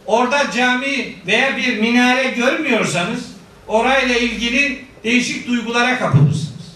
[0.05, 3.19] orada cami veya bir minare görmüyorsanız
[3.67, 6.75] orayla ilgili değişik duygulara kapılırsınız.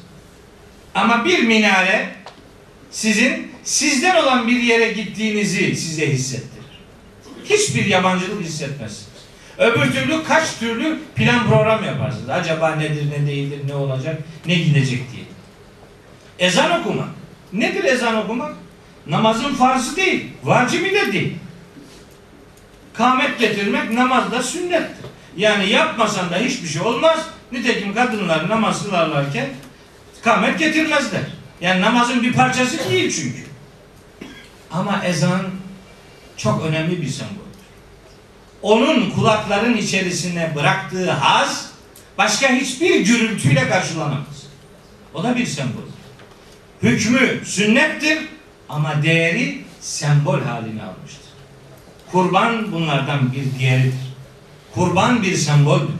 [0.96, 2.10] Ama bir minare
[2.92, 6.52] sizin sizden olan bir yere gittiğinizi size hissettirir.
[7.46, 9.12] Hiçbir yabancılık hissetmezsiniz.
[9.58, 12.30] Öbür türlü kaç türlü plan program yaparsınız.
[12.30, 15.31] Acaba nedir ne değildir ne olacak ne gidecek diye.
[16.42, 17.08] Ezan okumak.
[17.54, 18.56] Nedir ezan okumak?
[19.08, 21.36] Namazın farzı değil, vacibi de değil.
[22.94, 25.06] Kamet getirmek namazda sünnettir.
[25.38, 27.20] Yani yapmasan da hiçbir şey olmaz.
[27.52, 29.50] Nitekim kadınlar namaz kılarlarken
[30.22, 31.22] kamet getirmezler.
[31.62, 33.46] Yani namazın bir parçası değil çünkü.
[34.72, 35.42] Ama ezan
[36.38, 37.42] çok önemli bir semboldür.
[38.62, 41.72] Onun kulakların içerisine bıraktığı haz
[42.18, 44.46] başka hiçbir gürültüyle karşılanamaz.
[45.14, 45.92] O da bir sembol.
[46.84, 48.18] Hükmü sünnettir
[48.70, 51.32] ama değeri sembol haline almıştır.
[52.12, 53.94] Kurban bunlardan bir diğeridir.
[54.74, 55.94] Kurban bir semboldür.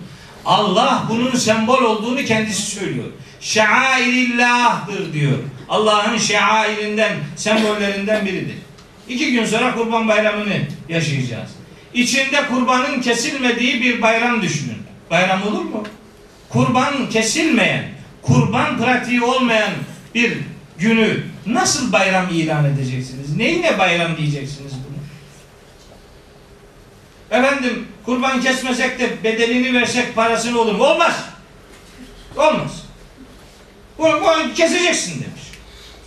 [0.46, 3.08] Allah bunun sembol olduğunu kendisi söylüyor.
[3.42, 5.38] Şairillah'tır diyor.
[5.70, 8.56] Allah'ın şairinden, sembollerinden biridir.
[9.10, 10.58] İki gün sonra kurban bayramını
[10.90, 11.50] yaşayacağız.
[11.94, 14.78] İçinde kurbanın kesilmediği bir bayram düşünün.
[15.12, 15.84] Bayram olur mu?
[16.50, 17.84] Kurban kesilmeyen,
[18.22, 19.72] kurban pratiği olmayan
[20.16, 20.38] bir
[20.82, 23.36] günü nasıl bayram ilan edeceksiniz?
[23.36, 25.02] Neyine bayram diyeceksiniz bunu?
[27.40, 30.84] Efendim kurban kesmesek de bedelini versek parasını olur mu?
[30.84, 31.16] Olmaz.
[32.38, 32.86] Olmaz.
[33.98, 35.42] Bunu, bunu keseceksin demiş.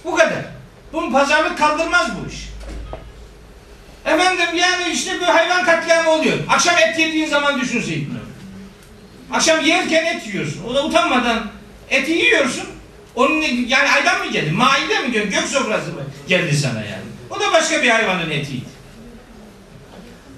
[0.05, 0.45] Bu kadar.
[0.93, 2.49] Bunun pazarlık kaldırmaz bu iş.
[4.05, 6.39] Efendim yani işte bir hayvan katliamı oluyor.
[6.49, 8.19] Akşam et yediğin zaman düşünseydin.
[9.33, 10.65] Akşam yerken et yiyorsun.
[10.65, 11.51] O da utanmadan
[11.91, 12.74] eti yiyorsun.
[13.15, 14.51] Onun yani aydan mı geldi?
[14.51, 15.31] Maide mi geldi?
[15.31, 17.05] Gök sofrası mı geldi sana yani?
[17.31, 18.65] O da başka bir hayvanın etiydi.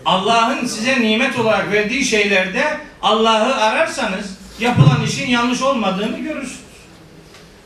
[0.05, 2.65] Allah'ın size nimet olarak verdiği şeylerde
[3.03, 6.61] Allah'ı ararsanız yapılan işin yanlış olmadığını görürsünüz.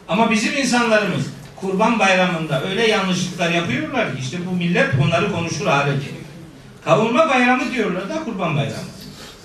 [0.08, 5.90] Ama bizim insanlarımız Kurban Bayramı'nda öyle yanlışlıklar yapıyorlar ki işte bu millet onları konuşur hale
[5.90, 6.14] geliyor.
[6.84, 8.88] Kavurma bayramı diyorlar da Kurban Bayramı.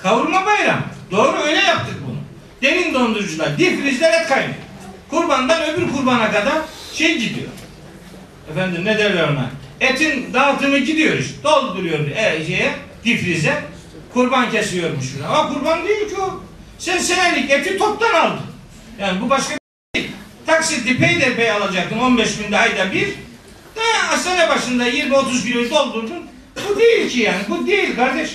[0.04, 0.84] Kavurma bayramı.
[1.12, 2.18] Doğru öyle yaptık bunu.
[2.62, 4.65] Derin dondurucular, difrizler et kaynıyor.
[5.10, 6.62] Kurbandan öbür kurbana kadar
[6.94, 7.48] şey gidiyor.
[8.52, 9.50] Efendim ne derler ona?
[9.80, 11.44] Etin dağıtımı gidiyor işte.
[11.44, 12.72] Dolduruyor e, şeye,
[13.06, 13.64] difrize.
[14.14, 15.06] Kurban kesiyormuş.
[15.28, 16.44] Ama kurban değil ki o.
[16.80, 18.46] Sen senelik eti toptan aldın.
[19.00, 20.16] Yani bu başka bir şey değil.
[20.46, 23.08] Taksitli peyderpey alacaktın 15 binde ayda bir.
[23.76, 26.24] Ha, sene başında 20-30 kiloyu doldurdun.
[26.70, 27.42] Bu değil ki yani.
[27.50, 28.30] Bu değil kardeş.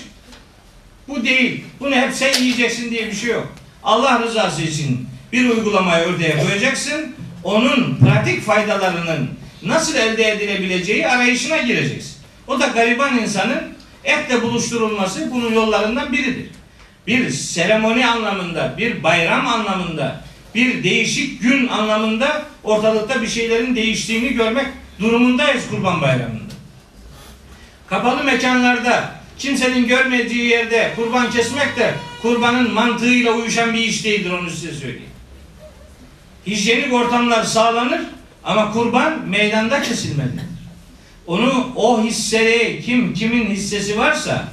[1.09, 1.65] Bu değil.
[1.81, 3.49] Bunu hep sen yiyeceksin diye bir şey yok.
[3.83, 7.15] Allah rızası için bir uygulamayı ortaya koyacaksın.
[7.45, 9.31] Onun pratik faydalarının
[9.63, 12.17] nasıl elde edilebileceği arayışına gireceksin.
[12.47, 13.63] O da gariban insanın
[14.05, 16.51] etle buluşturulması bunun yollarından biridir.
[17.07, 20.25] Bir seremoni anlamında, bir bayram anlamında,
[20.55, 24.67] bir değişik gün anlamında ortalıkta bir şeylerin değiştiğini görmek
[25.01, 26.55] durumundayız Kurban Bayramı'nda.
[27.87, 34.51] Kapalı mekanlarda kimsenin görmediği yerde kurban kesmek de kurbanın mantığıyla uyuşan bir iş değildir onu
[34.51, 35.11] size söyleyeyim.
[36.47, 38.01] Hijyenik ortamlar sağlanır
[38.45, 40.45] ama kurban meydanda kesilmelidir.
[41.27, 44.45] Onu o hisseyi kim kimin hissesi varsa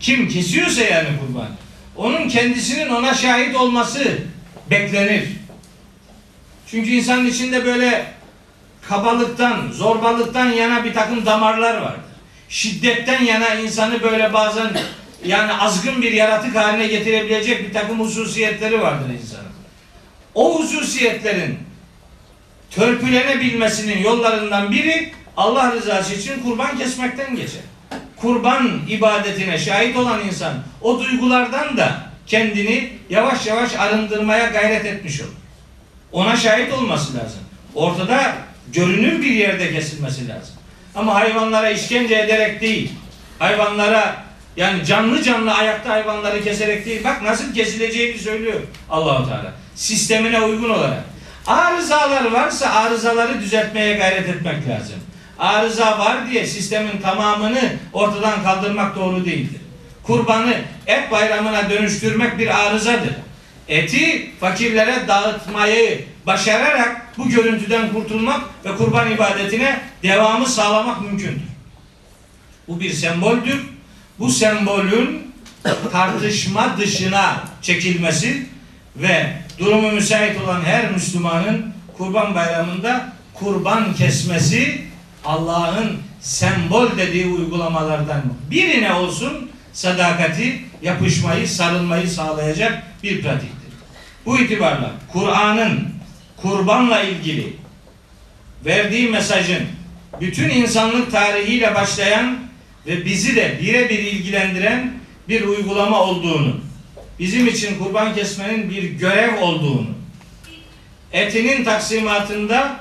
[0.00, 1.48] kim kesiyorsa yani kurban
[1.96, 4.18] onun kendisinin ona şahit olması
[4.70, 5.28] beklenir.
[6.70, 8.06] Çünkü insanın içinde böyle
[8.88, 12.00] kabalıktan, zorbalıktan yana bir takım damarlar vardır.
[12.48, 14.70] Şiddetten yana insanı böyle bazen
[15.24, 19.41] yani azgın bir yaratık haline getirebilecek bir takım hususiyetleri vardır insanın.
[20.34, 21.58] O hususiyetlerin
[22.70, 27.62] törpülenebilmesinin yollarından biri Allah rızası için kurban kesmekten geçer.
[28.16, 35.30] Kurban ibadetine şahit olan insan o duygulardan da kendini yavaş yavaş arındırmaya gayret etmiş olur.
[36.12, 37.40] Ona şahit olması lazım.
[37.74, 38.34] Ortada
[38.72, 40.54] görünür bir yerde kesilmesi lazım.
[40.94, 42.92] Ama hayvanlara işkence ederek değil,
[43.38, 44.24] hayvanlara
[44.56, 47.04] yani canlı canlı ayakta hayvanları keserek değil.
[47.04, 48.60] Bak nasıl kesileceğini söylüyor
[48.90, 49.52] Allahu Teala.
[49.82, 51.04] Sistemine uygun olarak.
[51.46, 54.94] Arızalar varsa arızaları düzeltmeye gayret etmek lazım.
[55.38, 59.60] Arıza var diye sistemin tamamını ortadan kaldırmak doğru değildir.
[60.02, 60.54] Kurbanı
[60.86, 63.14] et bayramına dönüştürmek bir arızadır.
[63.68, 71.48] Eti fakirlere dağıtmayı başararak bu görüntüden kurtulmak ve kurban ibadetine devamı sağlamak mümkündür.
[72.68, 73.66] Bu bir semboldür.
[74.18, 75.32] Bu sembolün
[75.92, 78.46] tartışma dışına çekilmesi
[78.96, 84.82] ve durumu müsait olan her Müslümanın kurban bayramında kurban kesmesi
[85.24, 93.72] Allah'ın sembol dediği uygulamalardan birine olsun sadakati, yapışmayı, sarılmayı sağlayacak bir pratiktir.
[94.26, 95.88] Bu itibarla Kur'an'ın
[96.36, 97.56] kurbanla ilgili
[98.64, 99.62] verdiği mesajın
[100.20, 102.38] bütün insanlık tarihiyle başlayan
[102.86, 104.92] ve bizi de birebir ilgilendiren
[105.28, 106.56] bir uygulama olduğunu,
[107.22, 109.86] bizim için kurban kesmenin bir görev olduğunu,
[111.12, 112.76] etinin taksimatında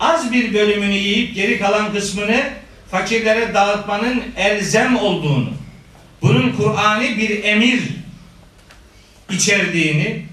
[0.00, 2.50] az bir bölümünü yiyip geri kalan kısmını
[2.90, 5.48] fakirlere dağıtmanın elzem olduğunu,
[6.22, 7.82] bunun Kur'an'i bir emir
[9.30, 10.26] içerdiğini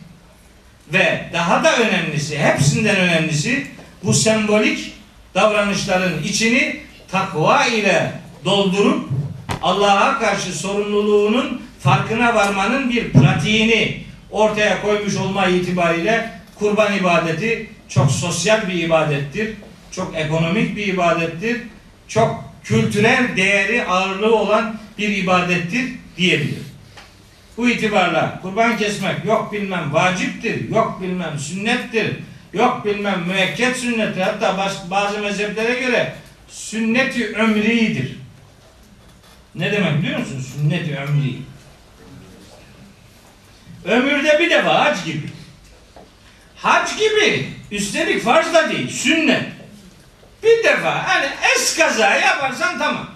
[0.93, 3.67] ve daha da önemlisi, hepsinden önemlisi
[4.03, 4.93] bu sembolik
[5.35, 6.79] davranışların içini
[7.11, 8.11] takva ile
[8.45, 9.09] doldurup
[9.61, 18.67] Allah'a karşı sorumluluğunun farkına varmanın bir pratiğini ortaya koymuş olma itibariyle kurban ibadeti çok sosyal
[18.67, 19.53] bir ibadettir.
[19.91, 21.61] Çok ekonomik bir ibadettir.
[22.07, 25.85] Çok kültürel değeri ağırlığı olan bir ibadettir
[26.17, 26.65] diyebilirim.
[27.57, 32.15] Bu itibarla kurban kesmek yok bilmem vaciptir, yok bilmem sünnettir,
[32.53, 34.21] yok bilmem müekket sünnettir.
[34.21, 36.13] Hatta bazı mezheplere göre
[36.47, 38.17] sünneti ömridir.
[39.55, 40.39] Ne demek biliyor musun?
[40.39, 40.97] Sünnet-i.
[43.85, 45.27] Ömürde bir defa hac gibi.
[46.55, 47.49] Hac gibi.
[47.71, 48.89] Üstelik farz da değil.
[48.89, 49.43] Sünnet.
[50.43, 51.25] Bir defa hani
[51.55, 53.09] es kaza yaparsan tamam.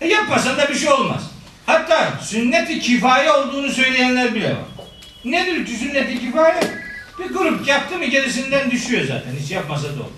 [0.00, 1.22] E yapmasan da bir şey olmaz.
[1.66, 4.64] Hatta sünnet-i kifaye olduğunu söyleyenler bile var.
[5.24, 6.60] Nedir ki sünnet-i kifaye?
[7.18, 9.32] Bir grup yaptı mı gerisinden düşüyor zaten.
[9.42, 10.10] Hiç yapmasa da olur.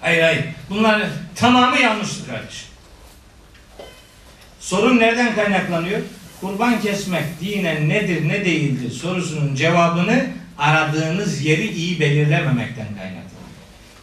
[0.00, 0.44] Hayır hayır.
[0.70, 1.02] Bunlar
[1.36, 2.68] tamamı yanlıştır kardeşim.
[4.60, 6.00] Sorun nereden kaynaklanıyor?
[6.40, 10.26] Kurban kesmek dinen nedir ne değildir sorusunun cevabını
[10.58, 13.28] aradığınız yeri iyi belirlememekten kaynaklanıyor.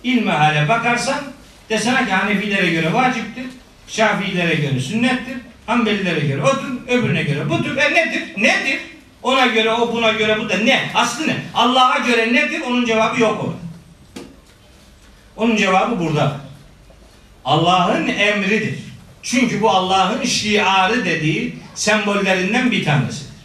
[0.03, 1.23] İlmihale bakarsan
[1.69, 3.45] desene ki Hanefilere göre vaciptir,
[3.87, 7.77] Şafiilere göre sünnettir, Hanbelilere göre o tür, öbürüne göre bu tür.
[7.77, 8.23] E nedir?
[8.37, 8.79] Nedir?
[9.23, 10.91] Ona göre o, buna göre bu da ne?
[10.95, 11.35] Aslı ne?
[11.53, 12.61] Allah'a göre nedir?
[12.67, 13.57] Onun cevabı yok orada.
[15.37, 16.39] Onun cevabı burada.
[17.45, 18.84] Allah'ın emridir.
[19.25, 23.35] Çünkü bu Allah'ın şiarı dediği sembollerinden bir tanesidir.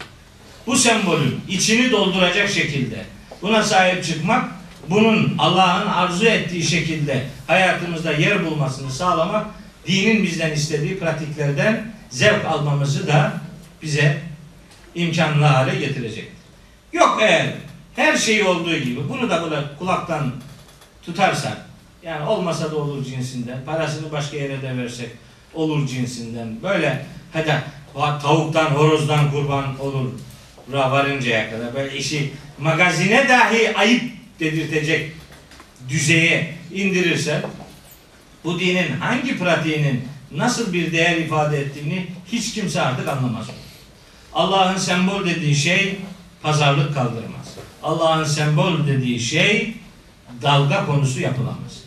[0.67, 3.05] Bu sembolün içini dolduracak şekilde
[3.41, 4.51] buna sahip çıkmak,
[4.89, 9.47] bunun Allah'ın arzu ettiği şekilde hayatımızda yer bulmasını sağlamak,
[9.87, 13.33] dinin bizden istediği pratiklerden zevk almamızı da
[13.81, 14.17] bize
[14.95, 16.33] imkanlı hale getirecektir.
[16.93, 17.53] Yok eğer
[17.95, 20.31] her şey olduğu gibi bunu da böyle kulaktan
[21.05, 21.65] tutarsak,
[22.03, 25.09] yani olmasa da olur cinsinden, parasını başka yere de versek
[25.53, 27.63] olur cinsinden, böyle hadi
[28.21, 30.09] tavuktan, horozdan kurban olur
[30.73, 34.03] varıncaya kadar böyle işi magazine dahi ayıp
[34.39, 35.11] dedirtecek
[35.89, 37.41] düzeye indirirsen
[38.43, 43.47] bu dinin hangi pratiğinin nasıl bir değer ifade ettiğini hiç kimse artık anlamaz.
[44.33, 45.95] Allah'ın sembol dediği şey
[46.41, 47.55] pazarlık kaldırmaz.
[47.83, 49.73] Allah'ın sembol dediği şey
[50.41, 51.83] dalga konusu yapılamaz.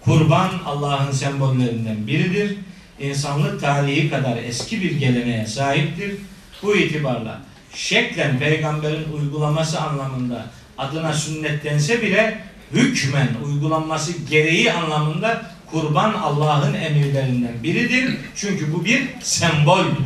[0.00, 2.56] Kurban Allah'ın sembollerinden biridir.
[3.00, 6.14] İnsanlık tarihi kadar eski bir geleneğe sahiptir.
[6.62, 7.40] Bu itibarla
[7.74, 10.46] şeklen peygamberin uygulaması anlamında
[10.78, 12.40] adına sünnet dense bile
[12.72, 18.16] hükmen uygulanması gereği anlamında kurban Allah'ın emirlerinden biridir.
[18.36, 20.04] Çünkü bu bir semboldür.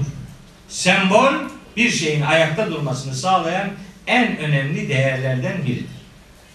[0.68, 1.32] Sembol
[1.76, 3.70] bir şeyin ayakta durmasını sağlayan
[4.06, 5.86] en önemli değerlerden biridir.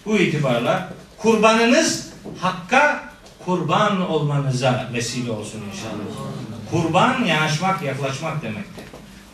[0.06, 2.10] Bu itibarla kurbanınız
[2.40, 3.07] hakka
[3.48, 6.18] kurban olmanıza vesile olsun inşallah.
[6.72, 8.84] Kurban yanaşmak, yaklaşmak demektir.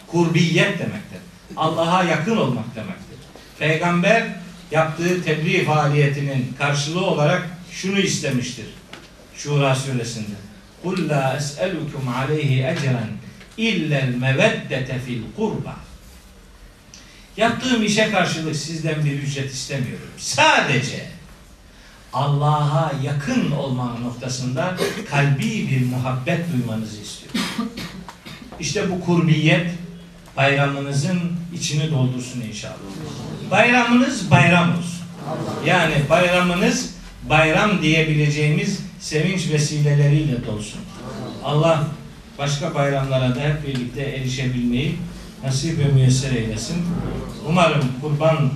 [0.08, 1.20] Kurbiyet demektir.
[1.58, 3.18] Allah'a yakın olmak demektir.
[3.60, 4.28] Peygamber
[4.72, 8.66] yaptığı tebliğ faaliyetinin karşılığı olarak şunu istemiştir.
[9.36, 10.36] Şura suresinde.
[10.84, 13.10] Kul la es'elukum aleyhi ecren
[13.58, 15.76] illel meveddete fil kurba.
[17.38, 20.10] Yaptığım işe karşılık sizden bir ücret istemiyorum.
[20.18, 21.06] Sadece
[22.14, 24.76] Allah'a yakın olma noktasında
[25.10, 27.42] kalbi bir muhabbet duymanızı istiyorum.
[28.60, 29.72] İşte bu kurbiyet
[30.38, 31.20] bayramınızın
[31.54, 32.74] içini doldursun inşallah.
[33.52, 35.04] Bayramınız bayram olsun.
[35.66, 36.94] Yani bayramınız
[37.30, 40.82] bayram diyebileceğimiz sevinç vesileleriyle dolsun.
[41.44, 41.84] Allah
[42.38, 44.96] başka bayramlara da hep birlikte erişebilmeyi
[45.44, 46.78] nasip ve müyesser eylesin.
[47.50, 48.50] Umarım kurban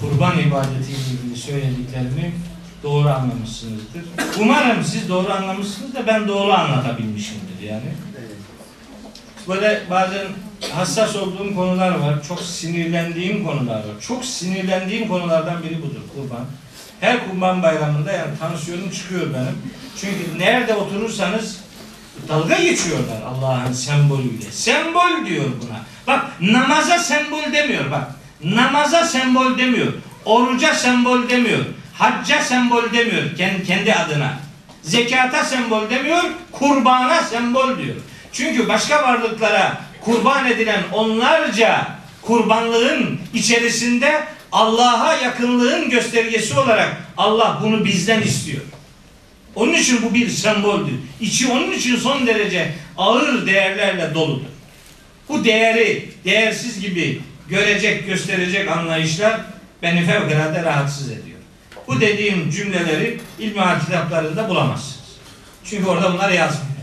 [0.00, 2.32] kurban ibadetiyle ilgili söylediklerimi
[2.84, 4.02] doğru anlamışsınızdır.
[4.40, 7.92] Umarım siz doğru anlamışsınız da ben doğru anlatabilmişimdir yani.
[9.48, 10.26] Böyle bazen
[10.74, 12.14] hassas olduğum konular var.
[12.28, 14.00] Çok sinirlendiğim konular var.
[14.00, 16.46] Çok sinirlendiğim konulardan biri budur kurban.
[17.00, 19.58] Her kurban bayramında yani tansiyonum çıkıyor benim.
[20.00, 21.60] Çünkü nerede oturursanız
[22.28, 24.50] dalga geçiyorlar Allah'ın sembolüyle.
[24.50, 25.80] Sembol diyor buna.
[26.06, 28.10] Bak namaza sembol demiyor bak.
[28.44, 29.92] Namaza sembol demiyor.
[30.24, 31.64] Oruca sembol demiyor.
[31.98, 34.38] Hacca sembol demiyor kendi, adına.
[34.82, 36.22] Zekata sembol demiyor,
[36.52, 37.96] kurbana sembol diyor.
[38.32, 41.86] Çünkü başka varlıklara kurban edilen onlarca
[42.22, 48.62] kurbanlığın içerisinde Allah'a yakınlığın göstergesi olarak Allah bunu bizden istiyor.
[49.54, 50.94] Onun için bu bir semboldür.
[51.20, 54.46] İçi onun için son derece ağır değerlerle doludur.
[55.28, 59.40] Bu değeri değersiz gibi görecek, gösterecek anlayışlar
[59.82, 61.33] beni fevkalade rahatsız ediyor.
[61.88, 65.04] Bu dediğim cümleleri ilmihal kitaplarında bulamazsınız.
[65.64, 66.74] Çünkü orada bunlar yazmıyor.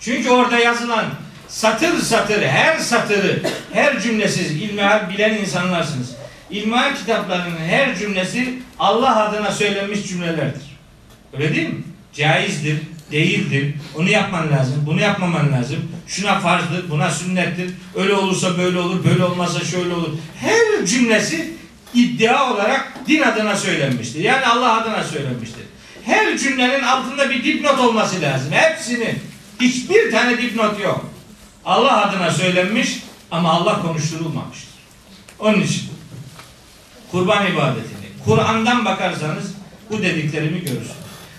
[0.00, 1.04] Çünkü orada yazılan
[1.48, 3.42] satır satır, her satırı,
[3.72, 6.10] her cümlesiz ilmihal bilen insanlarsınız.
[6.50, 10.62] İlmihal kitaplarının her cümlesi Allah adına söylenmiş cümlelerdir.
[11.32, 11.82] Öyle değil mi?
[12.14, 12.78] Caizdir,
[13.10, 13.74] değildir.
[13.94, 15.78] Onu yapman lazım, bunu yapmaman lazım.
[16.06, 17.70] Şuna farzdır, buna sünnettir.
[17.94, 20.10] Öyle olursa böyle olur, böyle olmazsa şöyle olur.
[20.40, 21.54] Her cümlesi
[21.94, 24.24] iddia olarak din adına söylenmiştir.
[24.24, 25.62] Yani Allah adına söylenmiştir.
[26.04, 28.52] Her cümlenin altında bir dipnot olması lazım.
[28.52, 29.18] Hepsinin.
[29.60, 31.10] Hiçbir tane dipnot yok.
[31.64, 32.98] Allah adına söylenmiş
[33.30, 34.70] ama Allah konuşturulmamıştır.
[35.38, 35.82] Onun için
[37.10, 39.54] kurban ibadetini Kur'an'dan bakarsanız
[39.90, 40.90] bu dediklerimi görürsünüz.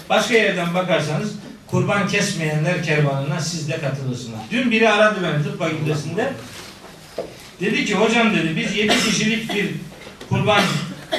[0.09, 1.31] Başka yerden bakarsanız
[1.67, 4.39] kurban kesmeyenler kervanına siz de katılırsınız.
[4.51, 6.33] Dün biri aradı beni tıp fakültesinde.
[7.61, 9.69] Dedi ki hocam dedi biz yedi kişilik bir
[10.31, 10.63] kurban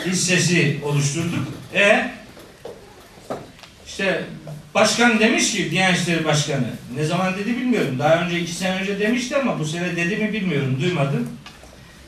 [0.06, 1.48] hissesi oluşturduk.
[1.74, 2.10] E
[3.86, 4.24] işte
[4.74, 7.98] başkan demiş ki Diyanet İşleri Başkanı ne zaman dedi bilmiyorum.
[7.98, 11.28] Daha önce iki sene önce demişti ama bu sene dedi mi bilmiyorum duymadım.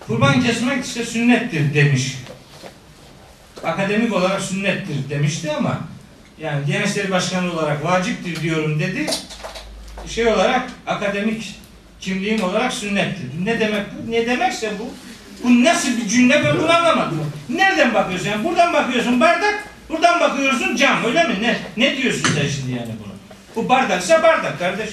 [0.07, 2.17] Kurban kesmek işte sünnettir demiş.
[3.65, 5.81] Akademik olarak sünnettir demişti ama
[6.41, 9.07] yani Diyanet İşleri Başkanı olarak vaciptir diyorum dedi.
[10.09, 11.55] Şey olarak akademik
[12.01, 13.27] kimliğim olarak sünnettir.
[13.45, 14.11] Ne demek bu?
[14.11, 14.91] Ne demekse bu?
[15.43, 17.33] Bu nasıl bir cümle ben bunu anlamadım.
[17.49, 18.29] Nereden bakıyorsun?
[18.29, 21.35] Yani buradan bakıyorsun bardak, buradan bakıyorsun cam öyle mi?
[21.43, 23.13] Ne, ne diyorsun sen şimdi yani bunu?
[23.57, 24.91] Bu bardaksa bardak kardeş.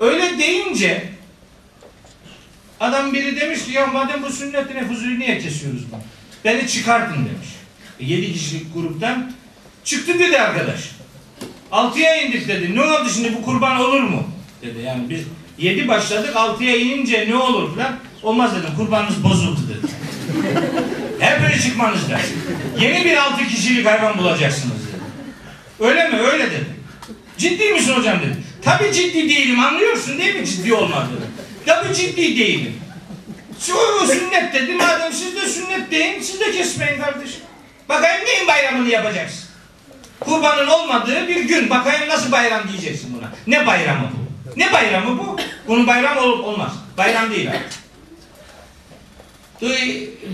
[0.00, 1.08] Öyle deyince
[2.80, 6.00] adam biri demiş ki ya madem bu sünnet nefuzuyu niye kesiyoruz bunu?
[6.44, 7.48] Beni çıkartın demiş.
[8.00, 9.32] E, yedi kişilik gruptan
[9.84, 10.80] çıktı dedi arkadaş.
[11.72, 12.74] Altıya indik dedi.
[12.74, 14.30] Ne oldu şimdi bu kurban olur mu?
[14.62, 15.20] Dedi yani biz
[15.58, 17.96] yedi başladık altıya inince ne olur falan.
[18.22, 19.92] Olmaz dedim kurbanınız bozuldu dedi.
[21.20, 22.36] Hepiniz çıkmanız lazım.
[22.80, 25.02] Yeni bir altı kişilik hayvan bulacaksınız dedi.
[25.80, 26.20] Öyle mi?
[26.20, 26.66] Öyle dedi.
[27.38, 28.36] Ciddi misin hocam dedi.
[28.64, 31.26] Tabii ciddi değilim anlıyorsun değil mi ciddi olmadığını?
[31.66, 32.74] Tabii ciddi değilim.
[33.60, 37.40] Şu sünnet dedi madem siz de sünnet deyin siz de kesmeyin kardeşim.
[37.88, 39.44] Bakayım neyin bayramını yapacaksın?
[40.20, 43.32] Kurbanın olmadığı bir gün bakayım nasıl bayram diyeceksin buna.
[43.46, 44.30] Ne bayramı bu?
[44.60, 45.36] Ne bayramı bu?
[45.68, 46.72] Bunun bayram olup olmaz.
[46.98, 47.58] Bayram değil abi.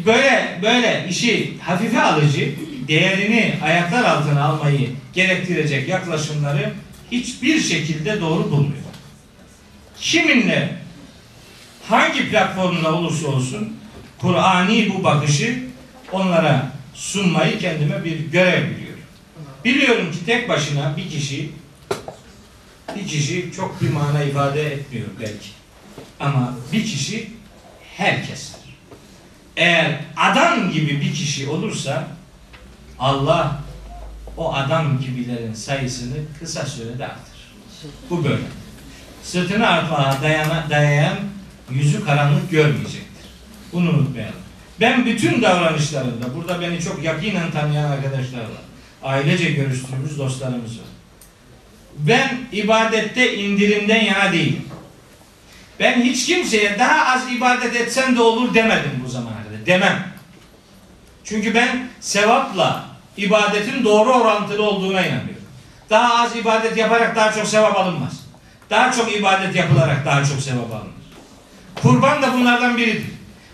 [0.06, 2.54] Böyle böyle işi hafife alıcı,
[2.88, 6.72] değerini ayaklar altına almayı gerektirecek yaklaşımları
[7.12, 8.82] hiçbir şekilde doğru bulmuyor.
[10.00, 10.76] Kiminle
[11.88, 13.76] hangi platformda olursa olsun
[14.18, 15.62] Kur'ani bu bakışı
[16.12, 19.02] onlara sunmayı kendime bir görev biliyorum.
[19.64, 21.50] Biliyorum ki tek başına bir kişi
[22.96, 25.48] bir kişi çok bir mana ifade etmiyor belki.
[26.20, 27.30] Ama bir kişi
[27.96, 28.55] herkestir.
[29.56, 32.08] Eğer adam gibi bir kişi olursa
[32.98, 33.60] Allah
[34.36, 37.54] o adam gibilerin sayısını kısa sürede artırır.
[38.10, 38.42] Bu böyle.
[39.22, 41.16] Sırtını arpağa dayana, dayayan
[41.70, 43.26] yüzü karanlık görmeyecektir.
[43.72, 44.40] Bunu unutmayalım.
[44.80, 48.66] Ben bütün davranışlarımda, burada beni çok yakinen tanıyan arkadaşlar var.
[49.02, 50.86] Ailece görüştüğümüz dostlarımız var.
[51.98, 54.62] Ben ibadette indirimden yana değilim.
[55.80, 59.35] Ben hiç kimseye daha az ibadet etsen de olur demedim bu kadar.
[59.66, 60.08] Demem.
[61.24, 62.84] Çünkü ben sevapla
[63.16, 65.36] ibadetin doğru orantılı olduğuna inanıyorum.
[65.90, 68.12] Daha az ibadet yaparak daha çok sevap alınmaz.
[68.70, 70.96] Daha çok ibadet yapılarak daha çok sevap alınır.
[71.82, 73.06] Kurban da bunlardan biridir.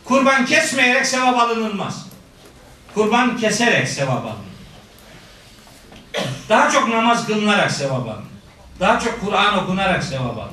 [0.05, 2.07] Kurban kesmeyerek sevap alınılmaz.
[2.95, 4.53] Kurban keserek sevap alınır.
[6.49, 8.25] Daha çok namaz kılınarak sevap alınır.
[8.81, 10.53] Daha çok Kur'an okunarak sevap alınır.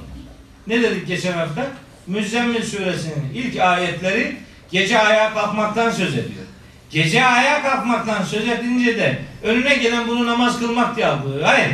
[0.68, 1.68] Ne dedik geçen hafta?
[2.08, 4.38] Müzzemmil suresinin ilk ayetleri
[4.72, 6.46] gece ayağa kalkmaktan söz ediyor.
[6.90, 11.44] Gece ayağa kalkmaktan söz edince de önüne gelen bunu namaz kılmak diye algılıyor.
[11.44, 11.70] Hayır.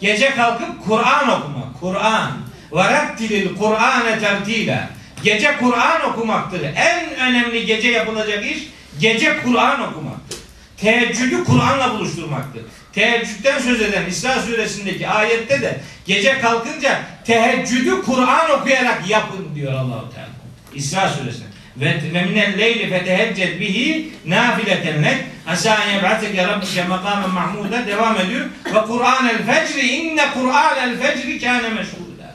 [0.00, 1.80] Gece kalkıp Kur'an okumak.
[1.80, 2.30] Kur'an.
[2.72, 4.90] Verattilil Kur'ane tertila.
[5.22, 6.60] Gece Kur'an okumaktır.
[6.62, 8.58] En önemli gece yapılacak iş
[9.00, 10.38] gece Kur'an okumaktır.
[10.76, 12.62] Teheccüdü Kur'an'la buluşturmaktır.
[12.92, 20.14] Teheccüden söz eden İsra suresindeki ayette de gece kalkınca teheccüdü Kur'an okuyarak yapın diyor Allahu
[20.14, 20.28] Teala.
[20.74, 21.47] İsra suresinde.
[21.80, 28.46] Ve minel leyli fetehecced bihi nafileten lek asa en yeb'ateke rabbuke makamen mahmuda devam ediyor.
[28.74, 32.34] Ve Kur'anel fecri inne Kur'anel fecri kâne meşhuda.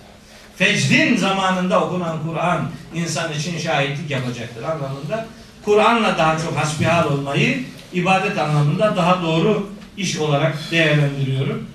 [0.55, 5.25] Fecrin zamanında okunan Kur'an insan için şahitlik yapacaktır anlamında.
[5.65, 7.63] Kur'an'la daha çok hasbihal olmayı
[7.93, 11.67] ibadet anlamında daha doğru iş olarak değerlendiriyorum.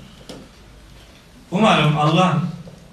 [1.51, 2.39] Umarım Allah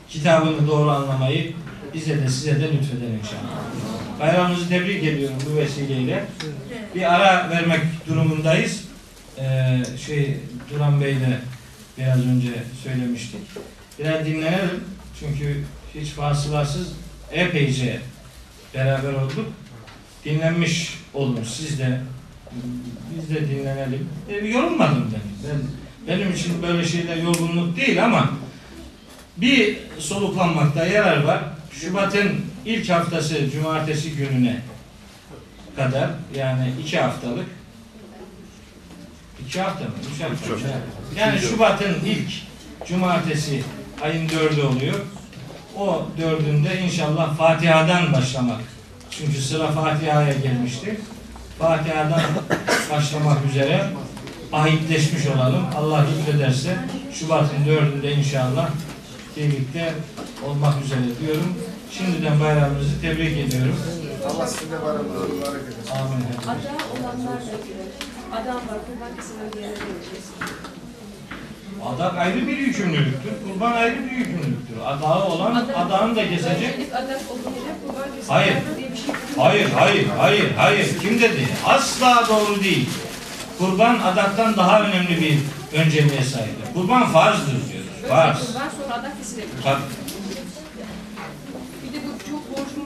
[0.10, 1.54] kitabını doğru anlamayı
[1.94, 3.95] bize de size de lütfeder inşallah.
[4.20, 6.26] Bayramınızı tebrik ediyorum bu vesileyle.
[6.96, 8.84] Bir ara vermek durumundayız.
[9.40, 10.38] Ee, şey
[10.74, 11.40] Duran Bey de
[11.98, 12.50] biraz önce
[12.84, 13.42] söylemiştik.
[14.00, 14.84] Biraz dinlenelim.
[15.20, 15.64] Çünkü
[15.96, 16.88] hiç fasılasız
[17.32, 18.00] epeyce
[18.74, 19.48] beraber olduk.
[20.26, 22.02] Dinlenmiş olun siz de
[23.16, 24.10] biz de dinlenelim.
[24.30, 25.50] E, yorulmadım ben.
[25.50, 25.62] ben.
[26.08, 28.30] Benim için böyle şeyler yorgunluk değil ama
[29.38, 31.44] bir soluklanmakta yarar var.
[31.72, 34.62] Şubat'ın ilk haftası cumartesi gününe
[35.76, 37.46] kadar yani iki haftalık
[39.46, 39.92] iki hafta mı?
[40.16, 40.68] Üç hafta.
[40.68, 40.74] mı?
[41.18, 42.30] Yani Şubat'ın ilk
[42.88, 43.64] cumartesi
[44.04, 44.96] ayın dördü oluyor.
[45.78, 48.62] O dördünde inşallah Fatiha'dan başlamak.
[49.12, 51.00] Çünkü sıra Fatiha'ya gelmişti.
[51.60, 52.22] Fatiha'dan
[52.92, 53.90] başlamak üzere
[54.54, 55.66] ahitleşmiş olalım.
[55.78, 56.78] Allah lütfederse
[57.14, 58.70] Şubat'ın dördünde inşallah
[59.38, 59.94] birlikte
[60.46, 61.54] olmak üzere diyorum.
[61.98, 63.80] Şimdiden bayramınızı tebrik ediyorum.
[64.30, 65.92] Allah size de bayramlarını mübarek eylesin.
[65.92, 66.26] Amin.
[66.44, 67.56] Ada olanlar da.
[68.32, 70.26] Adam var, kurban kesimine yere vereceğiz.
[71.86, 73.32] Adak ayrı bir yükümlülüktür.
[73.48, 74.76] Kurban ayrı bir yükümlülüktür.
[74.86, 76.76] Adağı olan adağını da kesecek.
[76.94, 78.56] Adak olunca kurban kesimine Hayır.
[78.78, 79.16] diye bir şey.
[79.38, 81.00] Hayır, hayır, hayır, hayır.
[81.02, 81.48] Kim dedi?
[81.66, 82.90] Asla doğru değil.
[83.60, 85.40] Kurban adaktan daha önemli bir
[85.80, 86.74] önceliğe sahiptir.
[86.74, 88.10] Kurban farzdır diyoruz.
[88.10, 88.48] Farz.
[88.48, 89.64] Kurban sonra adak kesilebilir.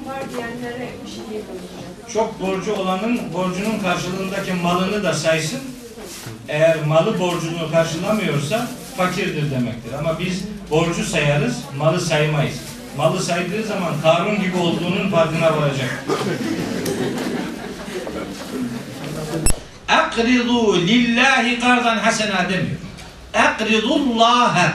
[0.10, 1.70] Var diyenlere bir şey diyemiyorum.
[2.14, 5.60] Çok borcu olanın borcunun karşılığındaki malını da saysın.
[6.48, 8.68] Eğer malı borcunu karşılamıyorsa
[8.98, 9.94] fakirdir demektir.
[10.00, 12.56] Ama biz borcu sayarız, malı saymayız.
[12.98, 16.06] Malı saydığı zaman Karun gibi olduğunun farkına varacak.
[19.88, 22.78] Akridu lillahi kardan hasena demiyor.
[23.34, 24.68] Akridullaha